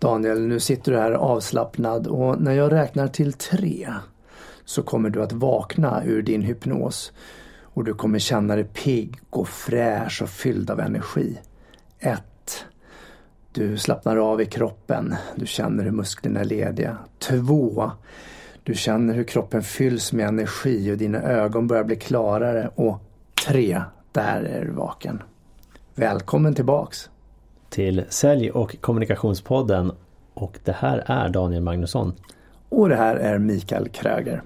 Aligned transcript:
Daniel, 0.00 0.40
nu 0.46 0.60
sitter 0.60 0.92
du 0.92 0.98
här 0.98 1.12
avslappnad 1.12 2.06
och 2.06 2.40
när 2.40 2.52
jag 2.52 2.72
räknar 2.72 3.08
till 3.08 3.32
tre 3.32 3.94
så 4.64 4.82
kommer 4.82 5.10
du 5.10 5.22
att 5.22 5.32
vakna 5.32 6.04
ur 6.04 6.22
din 6.22 6.42
hypnos 6.42 7.12
och 7.62 7.84
du 7.84 7.94
kommer 7.94 8.18
känna 8.18 8.54
dig 8.54 8.64
pigg 8.64 9.18
och 9.30 9.48
fräsch 9.48 10.22
och 10.22 10.28
fylld 10.28 10.70
av 10.70 10.80
energi. 10.80 11.38
Ett. 11.98 12.64
Du 13.52 13.78
slappnar 13.78 14.16
av 14.16 14.40
i 14.40 14.46
kroppen. 14.46 15.14
Du 15.36 15.46
känner 15.46 15.84
hur 15.84 15.90
musklerna 15.90 16.40
är 16.40 16.44
lediga. 16.44 16.96
Två. 17.18 17.90
Du 18.62 18.74
känner 18.74 19.14
hur 19.14 19.24
kroppen 19.24 19.62
fylls 19.62 20.12
med 20.12 20.28
energi 20.28 20.92
och 20.92 20.98
dina 20.98 21.22
ögon 21.22 21.66
börjar 21.66 21.84
bli 21.84 21.96
klarare. 21.96 22.70
Och 22.74 22.98
tre. 23.46 23.82
Där 24.12 24.42
är 24.42 24.64
du 24.64 24.70
vaken. 24.70 25.22
Välkommen 25.94 26.54
tillbaks! 26.54 27.10
Till 27.70 28.04
Sälj 28.08 28.50
och 28.50 28.80
kommunikationspodden 28.80 29.92
och 30.34 30.58
det 30.64 30.72
här 30.72 31.02
är 31.06 31.28
Daniel 31.28 31.62
Magnusson. 31.62 32.12
Och 32.68 32.88
det 32.88 32.96
här 32.96 33.16
är 33.16 33.38
Mikael 33.38 33.88
Kröger. 33.88 34.42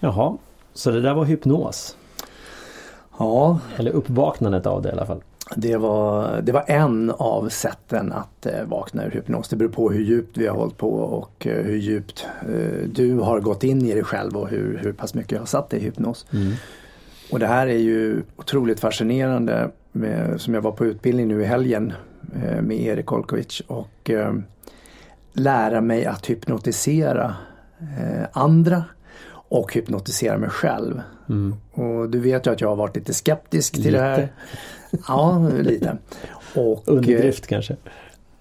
Jaha, 0.00 0.36
så 0.74 0.90
det 0.90 1.00
där 1.00 1.14
var 1.14 1.24
hypnos? 1.24 1.96
Ja. 3.18 3.58
Eller 3.76 3.90
uppvaknandet 3.90 4.66
av 4.66 4.82
det 4.82 4.88
i 4.88 4.92
alla 4.92 5.06
fall. 5.06 5.22
Det 5.56 5.76
var, 5.76 6.40
det 6.42 6.52
var 6.52 6.64
en 6.66 7.10
av 7.10 7.48
sätten 7.48 8.12
att 8.12 8.46
eh, 8.46 8.64
vakna 8.64 9.04
ur 9.04 9.10
hypnos. 9.10 9.48
Det 9.48 9.56
beror 9.56 9.68
på 9.68 9.90
hur 9.90 10.04
djupt 10.04 10.36
vi 10.36 10.46
har 10.46 10.56
hållit 10.56 10.76
på 10.76 10.94
och 10.94 11.46
eh, 11.46 11.64
hur 11.64 11.76
djupt 11.76 12.26
eh, 12.42 12.88
du 12.88 13.18
har 13.18 13.40
gått 13.40 13.64
in 13.64 13.82
i 13.82 13.94
dig 13.94 14.04
själv 14.04 14.36
och 14.36 14.48
hur, 14.48 14.78
hur 14.82 14.92
pass 14.92 15.14
mycket 15.14 15.32
jag 15.32 15.38
har 15.38 15.46
satt 15.46 15.70
dig 15.70 15.80
i 15.80 15.82
hypnos. 15.82 16.26
Mm. 16.32 16.52
Och 17.30 17.38
det 17.38 17.46
här 17.46 17.66
är 17.66 17.78
ju 17.78 18.22
otroligt 18.36 18.80
fascinerande 18.80 19.70
med, 19.92 20.40
som 20.40 20.54
jag 20.54 20.60
var 20.60 20.72
på 20.72 20.86
utbildning 20.86 21.28
nu 21.28 21.42
i 21.42 21.44
helgen 21.44 21.92
med 22.60 22.80
Erik 22.80 23.12
Olkovic 23.12 23.62
och 23.66 24.10
lära 25.32 25.80
mig 25.80 26.06
att 26.06 26.26
hypnotisera 26.26 27.36
andra 28.32 28.84
och 29.52 29.74
hypnotisera 29.74 30.38
mig 30.38 30.50
själv. 30.50 31.02
Mm. 31.28 31.56
Och 31.72 32.10
du 32.10 32.20
vet 32.20 32.46
ju 32.46 32.50
att 32.50 32.60
jag 32.60 32.68
har 32.68 32.76
varit 32.76 32.96
lite 32.96 33.14
skeptisk 33.14 33.72
till 33.72 33.82
lite. 33.82 33.96
det 33.96 34.02
här. 34.02 34.32
Ja, 35.08 35.48
lite. 35.48 35.96
Och, 36.54 36.82
Underdrift 36.88 37.46
kanske? 37.46 37.76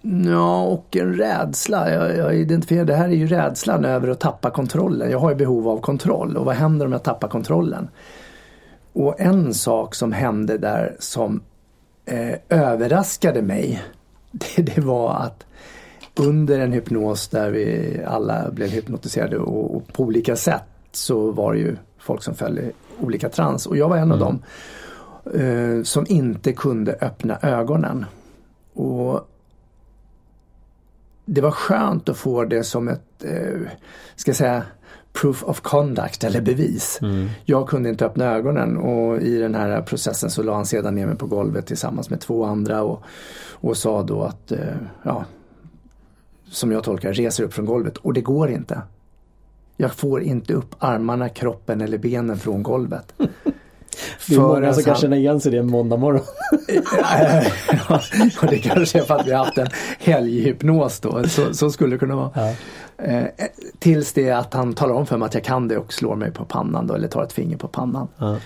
Ja, 0.02 0.64
och 0.64 0.98
en 0.98 1.16
rädsla. 1.16 1.92
Jag, 1.94 2.18
jag 2.18 2.36
identifierar 2.36 2.86
det 2.86 2.96
här 2.96 3.10
är 3.10 3.14
ju 3.14 3.28
rädslan 3.28 3.86
över 3.86 4.08
att 4.08 4.20
tappa 4.20 4.50
kontrollen. 4.50 5.12
Jag 5.12 5.20
har 5.20 5.30
ju 5.30 5.36
behov 5.36 5.68
av 5.68 5.78
kontroll 5.78 6.38
och 6.38 6.46
vad 6.46 6.56
händer 6.56 6.86
om 6.86 6.92
jag 6.92 7.04
tappar 7.04 7.28
kontrollen? 7.28 7.90
Och 8.94 9.20
en 9.20 9.54
sak 9.54 9.96
som 9.96 10.12
hände 10.12 10.58
där 10.58 10.96
som 11.00 11.42
eh, 12.06 12.36
överraskade 12.50 13.42
mig 13.42 13.84
det, 14.32 14.62
det, 14.62 14.82
var 14.82 15.14
att 15.14 15.46
under 16.16 16.60
en 16.60 16.72
hypnos 16.72 17.28
där 17.28 17.52
vi 17.52 18.00
alla 18.08 18.52
blev 18.52 18.70
hypnotiserade 18.70 19.38
och, 19.38 19.76
och 19.76 19.94
på 19.94 20.04
olika 20.04 20.36
sätt 20.36 20.64
så 20.92 21.32
var 21.32 21.54
det 21.54 21.60
ju 21.60 21.76
folk 21.98 22.24
som 22.24 22.36
föll 22.36 22.60
i 22.60 22.72
olika 23.00 23.30
trans 23.30 23.66
och 23.66 23.78
jag 23.78 23.90
var 23.90 23.98
en 23.98 24.04
mm. 24.04 24.12
av 24.12 24.20
dem 24.20 24.44
eh, 25.42 25.84
som 25.84 26.06
inte 26.10 26.54
kunde 26.54 26.98
öppna 27.02 27.38
ögonen. 27.42 28.06
Och 28.74 29.28
Det 31.26 31.42
var 31.42 31.52
skönt 31.52 32.10
att 32.10 32.18
få 32.18 32.46
det 32.46 32.64
som 32.64 32.88
ett, 32.88 33.24
eh, 33.24 33.62
ska 34.16 34.34
säga, 34.34 34.64
proof 35.14 35.44
of 35.44 35.62
conduct 35.62 36.24
eller 36.24 36.42
bevis. 36.42 37.00
Mm. 37.02 37.30
Jag 37.46 37.68
kunde 37.68 37.90
inte 37.90 38.06
öppna 38.06 38.26
ögonen 38.26 38.78
och 38.78 39.22
i 39.22 39.38
den 39.38 39.56
här 39.56 39.82
processen 39.82 40.30
så 40.30 40.44
la 40.44 40.56
han 40.56 40.66
sedan 40.66 40.96
ner 40.96 41.08
mig 41.08 41.16
på 41.16 41.28
golvet 41.28 41.66
tillsammans 41.66 42.10
med 42.10 42.20
två 42.20 42.46
andra 42.46 42.84
och, 42.84 43.04
och 43.52 43.78
sa 43.78 44.04
då 44.04 44.24
att, 44.24 44.52
eh, 44.52 44.76
ja, 45.04 45.26
som 46.50 46.72
jag 46.72 46.84
tolkar 46.84 47.14
reser 47.14 47.44
upp 47.44 47.54
från 47.54 47.66
golvet 47.66 47.98
och 47.98 48.14
det 48.14 48.22
går 48.22 48.50
inte. 48.50 48.82
Jag 49.82 49.94
får 49.94 50.22
inte 50.22 50.54
upp 50.54 50.76
armarna, 50.80 51.30
kroppen 51.30 51.82
eller 51.82 51.98
benen 51.98 52.38
från 52.38 52.64
golvet. 52.64 53.14
Det 54.28 54.36
är 54.36 54.40
många 54.40 54.74
som 54.74 54.84
kan 54.84 54.96
känna 54.96 55.16
igen 55.16 55.40
sig 55.40 55.52
det 55.52 55.58
en 55.58 55.72
måndag 55.72 55.98
morgon. 55.98 56.22
ja, 57.90 58.48
det 58.50 58.58
kanske 58.58 59.00
är 59.00 59.04
för 59.04 59.16
att 59.16 59.28
vi 59.28 59.32
har 59.32 59.46
haft 59.46 59.58
en 59.58 59.68
helghypnos 60.00 61.00
då. 61.00 61.24
Så, 61.24 61.54
så 61.54 61.72
skulle 61.72 61.96
det 61.96 62.00
kunna 62.00 62.16
vara. 62.16 62.32
Ja. 62.36 62.54
Eh, 63.06 63.26
tills 63.80 64.14
det 64.14 64.32
att 64.32 64.54
han 64.54 64.74
talar 64.74 64.94
om 64.94 65.06
för 65.06 65.18
mig 65.18 65.26
att 65.26 65.34
jag 65.34 65.44
kan 65.44 65.68
det 65.68 65.78
och 65.78 65.94
slår 65.94 66.16
mig 66.16 66.32
på 66.32 66.46
pannan 66.46 66.88
då, 66.88 66.94
eller 66.94 67.08
tar 67.08 67.24
ett 67.24 67.34
finger 67.34 67.58
på 67.58 67.68
pannan. 67.68 68.08
Ja. 68.18 68.38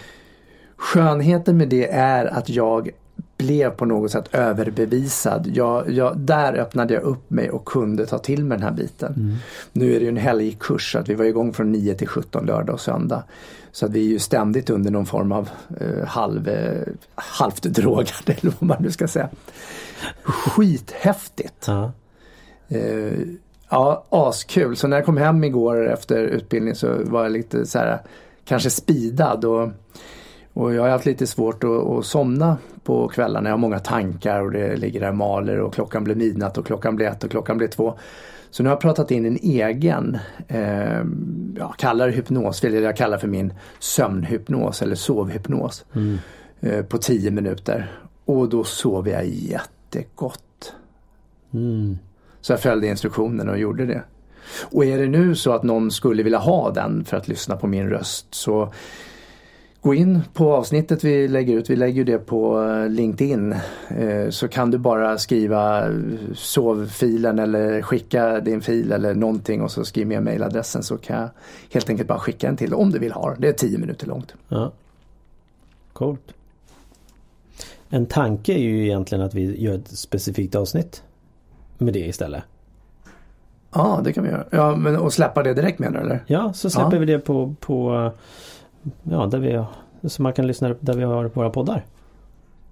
Skönheten 0.77 1.57
med 1.57 1.69
det 1.69 1.91
är 1.91 2.25
att 2.25 2.49
jag 2.49 2.89
blev 3.37 3.69
på 3.69 3.85
något 3.85 4.11
sätt 4.11 4.29
överbevisad. 4.31 5.47
Jag, 5.53 5.89
jag, 5.89 6.17
där 6.17 6.53
öppnade 6.53 6.93
jag 6.93 7.03
upp 7.03 7.29
mig 7.29 7.49
och 7.49 7.65
kunde 7.65 8.05
ta 8.05 8.17
till 8.17 8.45
mig 8.45 8.57
den 8.57 8.67
här 8.67 8.73
biten. 8.73 9.13
Mm. 9.13 9.35
Nu 9.71 9.95
är 9.95 9.99
det 9.99 10.03
ju 10.03 10.09
en 10.09 10.17
helgkurs 10.17 10.91
så 10.91 10.99
att 10.99 11.09
vi 11.09 11.13
var 11.13 11.25
igång 11.25 11.53
från 11.53 11.71
9 11.71 11.93
till 11.93 12.07
17 12.07 12.45
lördag 12.45 12.73
och 12.73 12.81
söndag. 12.81 13.23
Så 13.71 13.85
att 13.85 13.91
vi 13.91 13.99
är 13.99 14.09
ju 14.09 14.19
ständigt 14.19 14.69
under 14.69 14.91
någon 14.91 15.05
form 15.05 15.31
av 15.31 15.49
eh, 15.79 16.07
halv, 16.07 16.47
eh, 16.47 16.87
halvt 17.15 17.63
drogade 17.63 18.11
eller 18.41 18.53
vad 18.59 18.67
man 18.67 18.83
nu 18.83 18.91
ska 18.91 19.07
säga. 19.07 19.29
Skithäftigt! 20.23 21.65
Ja. 21.67 21.91
Eh, 22.67 23.19
ja, 23.69 24.05
askul. 24.09 24.75
Så 24.75 24.87
när 24.87 24.97
jag 24.97 25.05
kom 25.05 25.17
hem 25.17 25.43
igår 25.43 25.89
efter 25.89 26.17
utbildning 26.17 26.75
så 26.75 26.95
var 27.03 27.23
jag 27.23 27.31
lite 27.31 27.65
så 27.65 27.79
här 27.79 28.01
kanske 28.45 28.69
spidad 28.69 29.45
och 29.45 29.69
och 30.55 30.73
jag 30.73 30.81
har 30.81 30.89
haft 30.89 31.05
lite 31.05 31.27
svårt 31.27 31.63
att, 31.63 31.69
att 31.69 32.05
somna 32.05 32.57
på 32.83 33.07
kvällarna. 33.07 33.49
Jag 33.49 33.53
har 33.53 33.57
många 33.57 33.79
tankar 33.79 34.41
och 34.41 34.51
det 34.51 34.75
ligger 34.75 34.99
där 34.99 35.11
maler 35.11 35.59
och 35.59 35.73
klockan 35.73 36.03
blir 36.03 36.15
midnatt 36.15 36.57
och 36.57 36.65
klockan 36.65 36.95
blir 36.95 37.05
ett 37.05 37.23
och 37.23 37.31
klockan 37.31 37.57
blir 37.57 37.67
två. 37.67 37.97
Så 38.49 38.63
nu 38.63 38.69
har 38.69 38.75
jag 38.75 38.81
pratat 38.81 39.11
in 39.11 39.25
en 39.25 39.37
egen, 39.41 40.17
eh, 40.47 41.03
jag 41.55 41.73
kallar 41.77 42.07
det 42.07 42.13
hypnos, 42.13 42.63
eller 42.63 42.81
jag 42.81 42.97
kallar 42.97 43.17
för 43.17 43.27
min 43.27 43.53
sömnhypnos 43.79 44.81
eller 44.81 44.95
sovhypnos. 44.95 45.85
Mm. 45.95 46.17
Eh, 46.59 46.85
på 46.85 46.97
tio 46.97 47.31
minuter. 47.31 47.91
Och 48.25 48.49
då 48.49 48.63
sov 48.63 49.09
jag 49.09 49.25
jättegott. 49.25 50.73
Mm. 51.53 51.97
Så 52.41 52.53
jag 52.53 52.59
följde 52.59 52.87
instruktionen 52.87 53.49
och 53.49 53.57
gjorde 53.57 53.85
det. 53.85 54.03
Och 54.71 54.85
är 54.85 54.97
det 54.97 55.07
nu 55.07 55.35
så 55.35 55.51
att 55.51 55.63
någon 55.63 55.91
skulle 55.91 56.23
vilja 56.23 56.39
ha 56.39 56.71
den 56.71 57.05
för 57.05 57.17
att 57.17 57.27
lyssna 57.27 57.55
på 57.55 57.67
min 57.67 57.89
röst 57.89 58.27
så 58.29 58.73
Gå 59.85 59.93
in 59.93 60.21
på 60.33 60.53
avsnittet 60.53 61.03
vi 61.03 61.27
lägger 61.27 61.57
ut, 61.57 61.69
vi 61.69 61.75
lägger 61.75 62.05
det 62.05 62.17
på 62.17 62.63
eh, 62.63 62.89
LinkedIn. 62.89 63.55
Eh, 63.89 64.29
så 64.29 64.47
kan 64.47 64.71
du 64.71 64.77
bara 64.77 65.17
skriva 65.17 65.83
sovfilen 66.33 67.39
eller 67.39 67.81
skicka 67.81 68.39
din 68.39 68.61
fil 68.61 68.91
eller 68.91 69.13
någonting 69.13 69.61
och 69.61 69.71
så 69.71 69.85
skriv 69.85 70.07
med 70.07 70.23
mejladressen 70.23 70.83
så 70.83 70.97
kan 70.97 71.21
jag 71.21 71.29
helt 71.73 71.89
enkelt 71.89 72.07
bara 72.07 72.19
skicka 72.19 72.47
en 72.47 72.57
till 72.57 72.73
om 72.73 72.91
du 72.91 72.99
vill 72.99 73.11
ha 73.11 73.35
det. 73.35 73.47
är 73.47 73.53
tio 73.53 73.77
minuter 73.77 74.07
långt. 74.07 74.33
Ja. 74.47 74.71
Coolt. 75.93 76.33
En 77.89 78.05
tanke 78.05 78.53
är 78.53 78.59
ju 78.59 78.83
egentligen 78.83 79.23
att 79.23 79.33
vi 79.33 79.61
gör 79.61 79.75
ett 79.75 79.87
specifikt 79.87 80.55
avsnitt 80.55 81.03
med 81.77 81.93
det 81.93 81.99
istället. 82.07 82.43
Ja, 83.73 84.01
det 84.03 84.13
kan 84.13 84.23
vi 84.23 84.29
göra. 84.29 84.45
Ja, 84.49 84.75
men 84.75 84.97
och 84.97 85.13
släppa 85.13 85.43
det 85.43 85.53
direkt 85.53 85.79
menar 85.79 85.99
du 85.99 86.05
eller? 86.05 86.23
Ja, 86.27 86.53
så 86.53 86.69
släpper 86.69 86.93
ja. 86.93 86.99
vi 86.99 87.05
det 87.05 87.19
på, 87.19 87.55
på 87.59 88.11
ja, 89.03 89.25
där 89.25 89.39
vi, 89.39 89.63
så 90.09 90.21
man 90.21 90.33
kan 90.33 90.47
lyssna 90.47 90.75
där 90.79 90.93
vi 90.93 91.03
har 91.03 91.25
våra 91.33 91.49
poddar. 91.49 91.85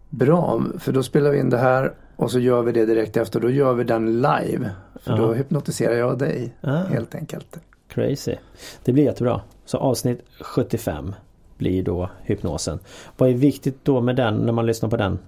Bra, 0.09 0.63
för 0.79 0.91
då 0.91 1.03
spelar 1.03 1.31
vi 1.31 1.39
in 1.39 1.49
det 1.49 1.57
här 1.57 1.93
och 2.15 2.31
så 2.31 2.39
gör 2.39 2.61
vi 2.61 2.71
det 2.71 2.85
direkt 2.85 3.17
efter. 3.17 3.39
Då 3.39 3.49
gör 3.49 3.73
vi 3.73 3.83
den 3.83 4.21
live. 4.21 4.71
För 4.95 5.11
ja. 5.11 5.17
då 5.17 5.33
hypnotiserar 5.33 5.95
jag 5.95 6.19
dig 6.19 6.53
ah. 6.61 6.75
helt 6.75 7.15
enkelt. 7.15 7.59
Crazy. 7.87 8.35
Det 8.83 8.93
blir 8.93 9.03
jättebra. 9.03 9.41
Så 9.65 9.77
avsnitt 9.77 10.21
75 10.41 11.15
blir 11.57 11.83
då 11.83 12.09
hypnosen. 12.21 12.79
Vad 13.17 13.29
är 13.29 13.33
viktigt 13.33 13.77
då 13.83 14.01
med 14.01 14.15
den 14.15 14.35
när 14.35 14.53
man 14.53 14.65
lyssnar 14.65 14.89
på 14.89 14.97
den? 14.97 15.19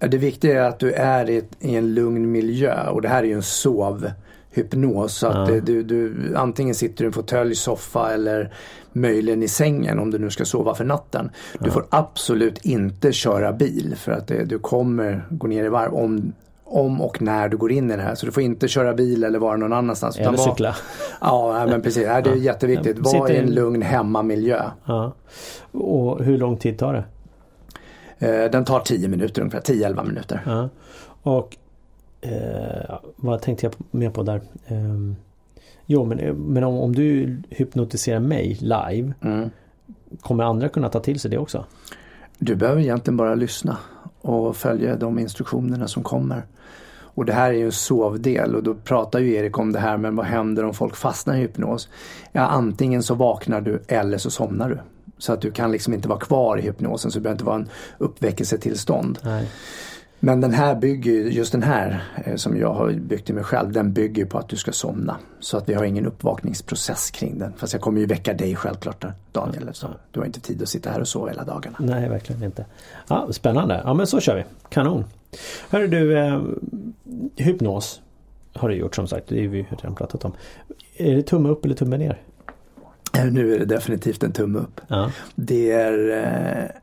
Det 0.00 0.18
viktiga 0.18 0.64
är 0.64 0.68
att 0.68 0.78
du 0.78 0.92
är 0.92 1.30
i, 1.30 1.44
i 1.60 1.76
en 1.76 1.94
lugn 1.94 2.32
miljö 2.32 2.88
och 2.90 3.02
det 3.02 3.08
här 3.08 3.22
är 3.22 3.26
ju 3.26 3.32
en 3.32 3.42
sov 3.42 4.10
hypnos. 4.50 5.14
Så 5.14 5.26
att 5.26 5.48
ja. 5.48 5.60
du, 5.60 5.82
du, 5.82 6.32
antingen 6.36 6.74
sitter 6.74 6.96
du 6.96 7.04
i 7.04 7.06
en 7.06 7.12
fåtölj, 7.12 7.54
soffa 7.54 8.12
eller 8.12 8.52
möjligen 8.92 9.42
i 9.42 9.48
sängen 9.48 9.98
om 9.98 10.10
du 10.10 10.18
nu 10.18 10.30
ska 10.30 10.44
sova 10.44 10.74
för 10.74 10.84
natten. 10.84 11.30
Du 11.58 11.66
ja. 11.66 11.72
får 11.72 11.86
absolut 11.90 12.64
inte 12.64 13.12
köra 13.12 13.52
bil 13.52 13.94
för 13.96 14.12
att 14.12 14.26
det, 14.26 14.44
du 14.44 14.58
kommer 14.58 15.26
gå 15.30 15.46
ner 15.46 15.64
i 15.64 15.68
varv 15.68 15.94
om, 15.94 16.32
om 16.64 17.00
och 17.00 17.22
när 17.22 17.48
du 17.48 17.56
går 17.56 17.72
in 17.72 17.90
i 17.90 17.96
det 17.96 18.02
här. 18.02 18.14
Så 18.14 18.26
du 18.26 18.32
får 18.32 18.42
inte 18.42 18.68
köra 18.68 18.94
bil 18.94 19.24
eller 19.24 19.38
vara 19.38 19.56
någon 19.56 19.72
annanstans. 19.72 20.18
Eller 20.18 20.30
var, 20.30 20.36
cykla. 20.36 20.74
Ja 21.20 21.66
men 21.66 21.82
precis, 21.82 22.04
det 22.04 22.10
är 22.10 22.26
ja. 22.26 22.34
jätteviktigt. 22.34 22.98
Var 22.98 23.30
i 23.30 23.36
en 23.36 23.54
lugn 23.54 23.82
hemmamiljö. 23.82 24.62
Ja. 24.84 25.12
Och 25.72 26.24
hur 26.24 26.38
lång 26.38 26.56
tid 26.56 26.78
tar 26.78 26.92
det? 26.92 27.04
Eh, 28.18 28.50
den 28.50 28.64
tar 28.64 28.80
10 28.80 29.08
minuter 29.08 29.42
ungefär, 29.42 29.60
10-11 29.60 30.06
minuter. 30.06 30.68
Och 31.22 31.56
eh, 32.20 32.98
vad 33.16 33.42
tänkte 33.42 33.66
jag 33.66 33.74
mer 33.90 34.10
på 34.10 34.22
där? 34.22 34.40
Eh, 34.66 35.14
jo 35.86 36.04
men, 36.04 36.18
men 36.34 36.64
om, 36.64 36.78
om, 36.78 36.94
du 36.94 37.36
hypnotiserar 37.50 38.20
mig 38.20 38.58
live 38.60 39.12
mm. 39.20 39.50
Kommer 40.20 40.44
andra 40.44 40.68
kunna 40.68 40.88
ta 40.88 41.00
till 41.00 41.20
sig 41.20 41.30
det 41.30 41.38
också? 41.38 41.64
Du 42.38 42.54
behöver 42.54 42.80
egentligen 42.80 43.16
bara 43.16 43.34
lyssna 43.34 43.76
och 44.20 44.56
följa 44.56 44.96
de 44.96 45.18
instruktionerna 45.18 45.88
som 45.88 46.02
kommer. 46.02 46.42
Och 47.14 47.24
det 47.24 47.32
här 47.32 47.50
är 47.50 47.54
ju 47.54 47.64
en 47.64 47.72
sovdel 47.72 48.54
och 48.54 48.62
då 48.62 48.74
pratar 48.74 49.18
ju 49.18 49.34
Erik 49.34 49.58
om 49.58 49.72
det 49.72 49.78
här 49.78 49.96
men 49.96 50.16
vad 50.16 50.26
händer 50.26 50.64
om 50.64 50.74
folk 50.74 50.96
fastnar 50.96 51.34
i 51.34 51.38
hypnos? 51.38 51.88
Ja 52.32 52.40
antingen 52.40 53.02
så 53.02 53.14
vaknar 53.14 53.60
du 53.60 53.82
eller 53.88 54.18
så 54.18 54.30
somnar 54.30 54.68
du. 54.68 54.78
Så 55.18 55.32
att 55.32 55.40
du 55.40 55.50
kan 55.50 55.72
liksom 55.72 55.94
inte 55.94 56.08
vara 56.08 56.18
kvar 56.18 56.58
i 56.58 56.62
hypnosen 56.62 57.10
så 57.10 57.18
det 57.18 57.22
behöver 57.22 57.34
inte 57.34 57.44
vara 57.44 57.56
en 57.56 57.68
uppväckelsetillstånd. 57.98 59.18
Nej. 59.22 59.48
Men 60.22 60.40
den 60.40 60.52
här 60.52 60.74
bygger 60.74 61.12
just 61.12 61.52
den 61.52 61.62
här 61.62 62.02
eh, 62.24 62.36
som 62.36 62.56
jag 62.56 62.74
har 62.74 62.92
byggt 62.92 63.30
i 63.30 63.32
mig 63.32 63.44
själv, 63.44 63.72
den 63.72 63.92
bygger 63.92 64.24
på 64.24 64.38
att 64.38 64.48
du 64.48 64.56
ska 64.56 64.72
somna. 64.72 65.16
Så 65.40 65.56
att 65.56 65.68
vi 65.68 65.74
har 65.74 65.84
ingen 65.84 66.06
uppvakningsprocess 66.06 67.10
kring 67.10 67.38
den. 67.38 67.52
Fast 67.56 67.72
jag 67.72 67.82
kommer 67.82 68.00
ju 68.00 68.06
väcka 68.06 68.34
dig 68.34 68.56
självklart 68.56 69.04
Daniel. 69.32 69.70
Så 69.72 69.86
du 70.10 70.20
har 70.20 70.26
inte 70.26 70.40
tid 70.40 70.62
att 70.62 70.68
sitta 70.68 70.90
här 70.90 71.00
och 71.00 71.08
sova 71.08 71.28
hela 71.28 71.44
dagarna. 71.44 71.76
Nej, 71.80 72.08
verkligen 72.08 72.42
inte. 72.42 72.64
Ja, 73.08 73.28
spännande. 73.30 73.80
Ja 73.84 73.94
men 73.94 74.06
så 74.06 74.20
kör 74.20 74.36
vi. 74.36 74.44
Kanon. 74.68 75.04
Hörru 75.70 75.86
du, 75.86 76.18
eh, 76.18 76.42
hypnos 77.36 78.00
har 78.52 78.68
du 78.68 78.74
gjort 78.74 78.96
som 78.96 79.06
sagt. 79.06 79.28
Det 79.28 79.40
har 79.40 79.48
vi 79.48 79.62
redan 79.62 79.94
pratat 79.94 80.24
om. 80.24 80.32
Är 80.96 81.16
det 81.16 81.22
tumme 81.22 81.48
upp 81.48 81.64
eller 81.64 81.74
tumme 81.74 81.96
ner? 81.96 82.20
Eh, 83.18 83.24
nu 83.24 83.54
är 83.54 83.58
det 83.58 83.64
definitivt 83.64 84.22
en 84.22 84.32
tumme 84.32 84.58
upp. 84.58 84.80
Ja. 84.88 85.10
Det 85.34 85.70
är 85.70 86.10
eh, 86.10 86.80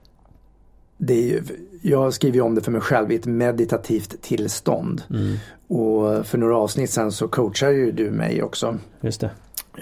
det 0.98 1.14
är 1.14 1.28
ju, 1.28 1.44
jag 1.82 2.14
skriver 2.14 2.42
om 2.42 2.56
det 2.56 2.62
för 2.62 2.72
mig 2.72 2.82
själv 2.82 3.12
i 3.12 3.16
ett 3.16 3.26
meditativt 3.26 4.22
tillstånd. 4.22 5.04
Mm. 5.10 5.38
Och 5.68 6.26
för 6.26 6.38
några 6.38 6.58
avsnitt 6.58 6.90
sen 6.90 7.12
så 7.12 7.28
coachar 7.28 7.70
ju 7.70 7.92
du 7.92 8.12
mig 8.12 8.44
också. 8.44 8.78
Just 9.02 9.22
det. 9.22 9.30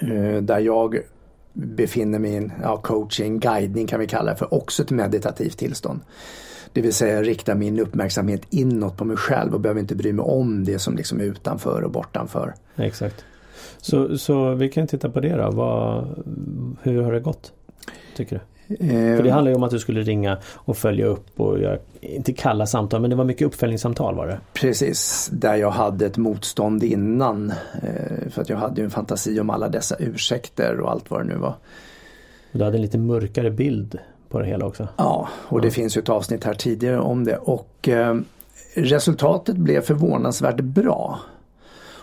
Eh, 0.00 0.42
där 0.42 0.58
jag 0.58 0.98
befinner 1.52 2.18
mig 2.18 2.32
i 2.32 2.36
en 2.36 2.52
ja, 2.62 2.76
coaching, 2.76 3.40
guidning 3.40 3.86
kan 3.86 4.00
vi 4.00 4.06
kalla 4.06 4.30
det 4.30 4.36
för, 4.36 4.54
också 4.54 4.82
ett 4.82 4.90
meditativt 4.90 5.58
tillstånd. 5.58 6.00
Det 6.72 6.80
vill 6.80 6.94
säga 6.94 7.22
rikta 7.22 7.54
min 7.54 7.80
uppmärksamhet 7.80 8.42
inåt 8.50 8.96
på 8.96 9.04
mig 9.04 9.16
själv 9.16 9.54
och 9.54 9.60
behöver 9.60 9.80
inte 9.80 9.94
bry 9.94 10.12
mig 10.12 10.22
om 10.22 10.64
det 10.64 10.78
som 10.78 10.96
liksom 10.96 11.20
är 11.20 11.24
utanför 11.24 11.82
och 11.82 11.90
bortanför. 11.90 12.54
Exakt. 12.76 13.24
Så, 13.78 14.18
så 14.18 14.54
vi 14.54 14.68
kan 14.68 14.86
titta 14.86 15.10
på 15.10 15.20
det 15.20 15.36
då. 15.36 15.50
Vad, 15.50 16.06
hur 16.82 17.02
har 17.02 17.12
det 17.12 17.20
gått? 17.20 17.52
Tycker 18.16 18.36
du? 18.36 18.55
För 18.68 19.22
det 19.22 19.30
handlar 19.30 19.50
ju 19.50 19.56
om 19.56 19.62
att 19.62 19.70
du 19.70 19.78
skulle 19.78 20.02
ringa 20.02 20.38
och 20.54 20.76
följa 20.76 21.06
upp 21.06 21.40
och 21.40 21.60
göra, 21.60 21.78
inte 22.00 22.32
kalla 22.32 22.66
samtal 22.66 23.00
men 23.00 23.10
det 23.10 23.16
var 23.16 23.24
mycket 23.24 23.46
uppföljningssamtal 23.46 24.14
var 24.14 24.26
det? 24.26 24.40
Precis, 24.52 25.30
där 25.32 25.56
jag 25.56 25.70
hade 25.70 26.06
ett 26.06 26.16
motstånd 26.16 26.84
innan. 26.84 27.50
Eh, 27.82 28.28
för 28.30 28.42
att 28.42 28.48
jag 28.48 28.56
hade 28.56 28.80
ju 28.80 28.84
en 28.84 28.90
fantasi 28.90 29.40
om 29.40 29.50
alla 29.50 29.68
dessa 29.68 29.96
ursäkter 29.98 30.80
och 30.80 30.90
allt 30.90 31.10
vad 31.10 31.20
det 31.20 31.24
nu 31.24 31.36
var. 31.36 31.54
Du 32.52 32.64
hade 32.64 32.76
en 32.76 32.82
lite 32.82 32.98
mörkare 32.98 33.50
bild 33.50 33.98
på 34.28 34.40
det 34.40 34.46
hela 34.46 34.66
också? 34.66 34.88
Ja, 34.96 35.28
och 35.32 35.60
det 35.60 35.68
ja. 35.68 35.72
finns 35.72 35.96
ju 35.96 36.00
ett 36.00 36.08
avsnitt 36.08 36.44
här 36.44 36.54
tidigare 36.54 36.98
om 36.98 37.24
det 37.24 37.36
och 37.36 37.88
eh, 37.88 38.16
resultatet 38.74 39.56
blev 39.56 39.80
förvånansvärt 39.80 40.60
bra. 40.60 41.18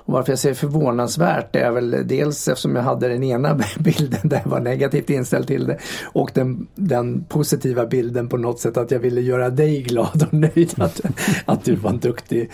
Och 0.06 0.14
varför 0.14 0.32
jag 0.32 0.40
säger 0.40 0.56
förvånansvärt 0.56 1.56
är 1.56 1.72
väl 1.72 2.08
dels 2.08 2.48
eftersom 2.48 2.76
jag 2.76 2.84
hade 2.84 3.08
den 3.08 3.24
ena 3.24 3.60
bilden 3.80 4.20
där 4.24 4.42
jag 4.44 4.52
var 4.52 4.60
negativt 4.60 5.10
inställd 5.10 5.48
till 5.48 5.68
det 5.68 5.78
och 6.06 6.32
den, 6.34 6.68
den 6.76 7.24
positiva 7.24 7.86
bilden 7.86 8.30
på 8.30 8.38
något 8.38 8.60
sätt 8.60 8.78
att 8.78 8.92
jag 8.92 9.00
ville 9.00 9.22
göra 9.22 9.50
dig 9.50 9.82
glad 9.82 10.24
och 10.24 10.34
nöjd 10.40 10.74
att, 10.78 11.02
att 11.46 11.64
du 11.64 11.76
var 11.76 11.90
en 11.90 12.00
duktig 12.00 12.52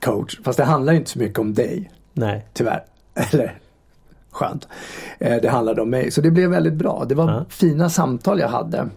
coach. 0.00 0.40
Fast 0.44 0.56
det 0.56 0.64
handlar 0.64 0.92
inte 0.92 1.10
så 1.10 1.18
mycket 1.18 1.38
om 1.38 1.54
dig. 1.54 1.90
Nej. 2.12 2.46
Tyvärr. 2.52 2.84
Eller 3.32 3.58
skönt. 4.30 4.68
Eh, 5.18 5.36
det 5.42 5.48
handlade 5.48 5.82
om 5.82 5.90
mig. 5.90 6.10
Så 6.10 6.20
det 6.20 6.30
blev 6.30 6.50
väldigt 6.50 6.74
bra. 6.74 7.04
Det 7.08 7.14
var 7.14 7.30
ja. 7.30 7.44
fina 7.48 7.90
samtal 7.90 8.40
jag 8.40 8.48
hade. 8.48 8.88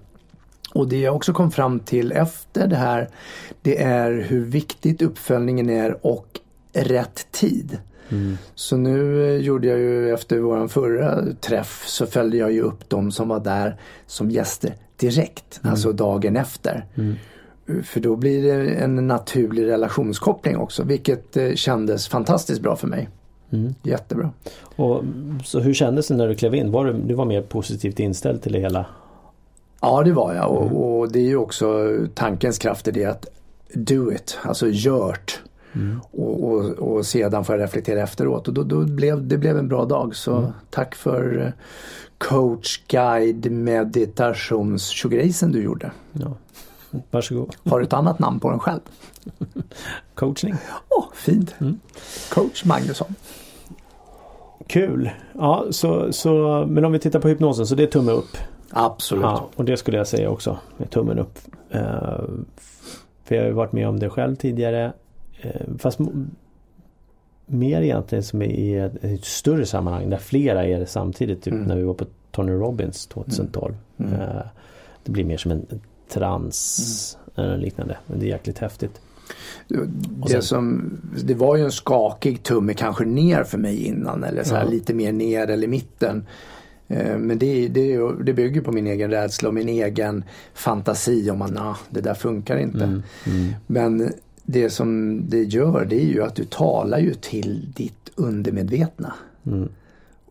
Och 0.74 0.88
det 0.88 1.00
jag 1.00 1.16
också 1.16 1.34
kom 1.34 1.52
fram 1.52 1.80
till 1.80 2.12
efter 2.12 2.68
det 2.68 2.76
här 2.76 3.10
det 3.62 3.82
är 3.82 4.12
hur 4.12 4.46
viktigt 4.46 5.02
uppföljningen 5.02 5.70
är 5.70 6.06
och 6.06 6.40
rätt 6.74 7.32
tid. 7.32 7.78
Mm. 8.10 8.38
Så 8.56 8.78
nu 8.78 9.28
eh, 9.28 9.42
gjorde 9.42 9.68
jag 9.68 9.80
ju 9.80 10.14
efter 10.14 10.40
våran 10.40 10.70
förra 10.70 11.34
träff 11.34 11.84
så 11.88 12.06
följde 12.06 12.38
jag 12.38 12.52
ju 12.52 12.62
upp 12.62 12.90
de 12.90 13.12
som 13.12 13.28
var 13.28 13.40
där 13.40 13.78
som 14.06 14.32
gäster 14.32 14.76
direkt, 14.98 15.60
mm. 15.64 15.72
alltså 15.72 15.92
dagen 15.92 16.38
efter. 16.38 16.86
Mm. 16.96 17.16
Eh, 17.68 17.82
för 17.84 18.00
då 18.00 18.16
blir 18.16 18.44
det 18.44 18.70
en 18.70 19.08
naturlig 19.08 19.68
relationskoppling 19.68 20.58
också 20.58 20.84
vilket 20.84 21.38
eh, 21.38 21.54
kändes 21.54 22.08
fantastiskt 22.08 22.62
bra 22.62 22.76
för 22.76 22.88
mig. 22.88 23.10
Mm. 23.52 23.74
Jättebra. 23.84 24.32
Och, 24.76 25.04
så 25.46 25.60
hur 25.60 25.74
kändes 25.74 26.08
det 26.08 26.16
när 26.16 26.28
du 26.28 26.36
klev 26.36 26.56
in? 26.56 26.72
Var 26.72 26.86
du, 26.86 26.94
du 26.94 27.14
var 27.14 27.26
mer 27.26 27.42
positivt 27.42 28.00
inställd 28.00 28.42
till 28.42 28.52
det 28.52 28.60
hela? 28.60 28.86
Ja 29.82 30.04
det 30.04 30.12
var 30.12 30.34
jag 30.34 30.52
och, 30.52 30.66
mm. 30.66 30.76
och 30.76 31.12
det 31.12 31.20
är 31.20 31.28
ju 31.28 31.38
också 31.38 31.98
tankens 32.16 32.58
kraft 32.58 32.88
i 32.88 32.92
det 32.92 33.06
att 33.06 33.26
do 33.74 34.12
it, 34.12 34.38
alltså 34.44 34.68
gjort. 34.68 35.42
Mm. 35.74 36.02
Och, 36.12 36.44
och, 36.44 36.66
och, 36.66 37.06
sedan 37.06 37.46
får 37.46 37.56
jag 37.56 37.64
reflektera 37.64 38.02
efteråt 38.02 38.48
och 38.48 38.54
då, 38.54 38.64
då 38.64 38.86
blev 38.86 39.28
det 39.28 39.38
blev 39.38 39.58
en 39.58 39.68
bra 39.68 39.86
dag 39.86 40.16
så 40.16 40.38
mm. 40.38 40.52
tack 40.70 40.96
för 40.96 41.46
eh, 41.46 41.52
coach, 42.18 42.82
guide, 42.88 43.52
meditations 43.52 45.04
du 45.42 45.64
gjorde. 45.64 45.92
Ja. 46.14 46.34
Varsågod. 47.12 47.56
Har 47.64 47.80
du 47.80 47.86
ett 47.86 47.94
annat 47.94 48.20
namn 48.20 48.40
på 48.40 48.50
den 48.50 48.60
själv? 48.60 48.80
Coachning. 50.16 50.56
Åh, 50.90 51.04
oh, 51.04 51.14
fint. 51.14 51.56
Mm. 51.60 51.80
Coach 52.30 52.66
Magnusson. 52.66 53.16
Kul. 54.68 55.10
Ja, 55.34 55.66
så, 55.70 56.14
så, 56.14 56.66
men 56.70 56.86
om 56.86 56.92
vi 56.92 57.00
tittar 57.00 57.20
på 57.20 57.28
hypnosen 57.28 57.68
så 57.68 57.76
det 57.76 57.84
är 57.84 57.88
tumme 57.88 58.12
upp. 58.12 58.38
Absolut. 58.70 59.24
Ja, 59.24 59.50
och 59.56 59.66
det 59.66 59.78
skulle 59.78 59.98
jag 59.98 60.08
säga 60.08 60.30
också 60.30 60.58
med 60.78 60.90
tummen 60.90 61.20
upp. 61.20 61.40
Uh, 61.76 61.82
för 63.24 63.36
jag 63.36 63.44
har 63.44 63.52
varit 63.52 63.72
med 63.72 63.88
om 63.88 64.00
det 64.00 64.10
själv 64.10 64.36
tidigare. 64.36 64.94
Eh, 65.42 65.62
fast 65.78 66.00
mer 67.46 67.82
egentligen 67.82 68.24
som 68.24 68.42
i 68.42 68.76
ett, 68.76 69.04
ett, 69.04 69.26
större 69.26 69.66
sammanhang 69.66 70.10
där 70.10 70.18
flera 70.18 70.66
är 70.66 70.80
det 70.80 70.86
samtidigt. 70.86 71.42
Typ 71.42 71.54
mm. 71.54 71.66
när 71.66 71.76
vi 71.76 71.84
var 71.84 71.94
på 71.94 72.06
Tony 72.32 72.52
Robbins 72.52 73.08
2012. 73.08 73.76
Mm. 73.98 74.14
Mm. 74.14 74.22
Eh, 74.22 74.42
det 75.04 75.12
blir 75.12 75.24
mer 75.24 75.38
som 75.38 75.52
en 75.52 75.66
trans 76.10 77.18
mm. 77.36 77.50
eller 77.50 77.58
liknande. 77.58 77.98
Men 78.08 78.20
det 78.20 78.26
är 78.26 78.30
jäkligt 78.30 78.58
häftigt. 78.58 79.02
Det, 79.68 80.30
sen, 80.30 80.42
som, 80.42 80.92
det 81.24 81.34
var 81.34 81.56
ju 81.56 81.64
en 81.64 81.72
skakig 81.72 82.44
tumme 82.44 82.74
kanske 82.74 83.06
ner 83.06 83.44
för 83.44 83.58
mig 83.58 83.86
innan 83.86 84.24
eller 84.24 84.44
så 84.44 84.56
här 84.56 84.64
ja. 84.64 84.70
lite 84.70 84.94
mer 84.94 85.12
ner 85.12 85.48
eller 85.48 85.68
mitten. 85.68 86.26
Eh, 86.88 87.18
men 87.18 87.40
det, 87.40 87.68
det, 87.68 87.98
det 88.24 88.34
bygger 88.34 88.62
på 88.62 88.72
min 88.72 88.88
egen 88.88 89.12
rädsla 89.12 89.50
och 89.50 89.56
min 89.56 89.70
egen 89.70 90.24
fantasi 90.54 91.30
om 91.30 91.42
att 91.42 91.54
nah, 91.54 91.78
det 91.90 92.02
där 92.02 92.14
funkar 92.14 92.58
inte. 92.58 92.84
Mm, 92.84 93.04
mm. 93.26 93.54
Men 93.68 94.14
det 94.52 94.70
som 94.70 95.22
det 95.30 95.44
gör 95.44 95.86
det 95.86 95.96
är 95.96 96.06
ju 96.06 96.24
att 96.24 96.36
du 96.36 96.46
talar 96.46 97.00
ju 97.00 97.14
till 97.14 97.72
ditt 97.76 98.12
undermedvetna. 98.16 99.14
Mm. 99.46 99.70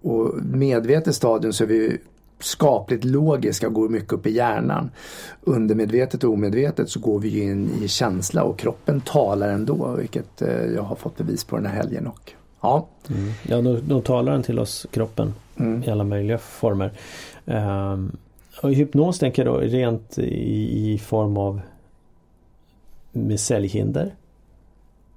Och 0.02 0.34
medvetet 0.42 1.14
stadium 1.14 1.52
så 1.52 1.64
är 1.64 1.68
vi 1.68 1.98
skapligt 2.40 3.04
logiska 3.04 3.66
och 3.66 3.72
går 3.72 3.88
mycket 3.88 4.12
upp 4.12 4.26
i 4.26 4.30
hjärnan. 4.30 4.90
Undermedvetet 5.40 6.24
och 6.24 6.32
omedvetet 6.32 6.90
så 6.90 7.00
går 7.00 7.18
vi 7.18 7.42
in 7.42 7.70
i 7.82 7.88
känsla 7.88 8.42
och 8.42 8.58
kroppen 8.58 9.00
talar 9.00 9.48
ändå 9.48 9.94
vilket 9.98 10.42
eh, 10.42 10.64
jag 10.74 10.82
har 10.82 10.96
fått 10.96 11.16
bevis 11.16 11.44
på 11.44 11.56
den 11.56 11.66
här 11.66 11.74
helgen. 11.74 12.06
Och, 12.06 12.32
ja, 12.60 12.88
mm. 13.08 13.32
ja 13.42 13.60
då, 13.60 13.78
då 13.86 14.00
talar 14.00 14.32
den 14.32 14.42
till 14.42 14.58
oss, 14.58 14.86
kroppen, 14.90 15.34
mm. 15.56 15.82
i 15.82 15.90
alla 15.90 16.04
möjliga 16.04 16.38
former. 16.38 16.92
Um, 17.44 18.16
och 18.62 18.72
hypnos 18.72 19.18
tänker 19.18 19.44
jag 19.44 19.54
då 19.54 19.60
rent 19.60 20.18
i, 20.18 20.94
i 20.94 20.98
form 20.98 21.36
av 21.36 21.60
med 23.26 23.40
säljhinder? 23.40 24.14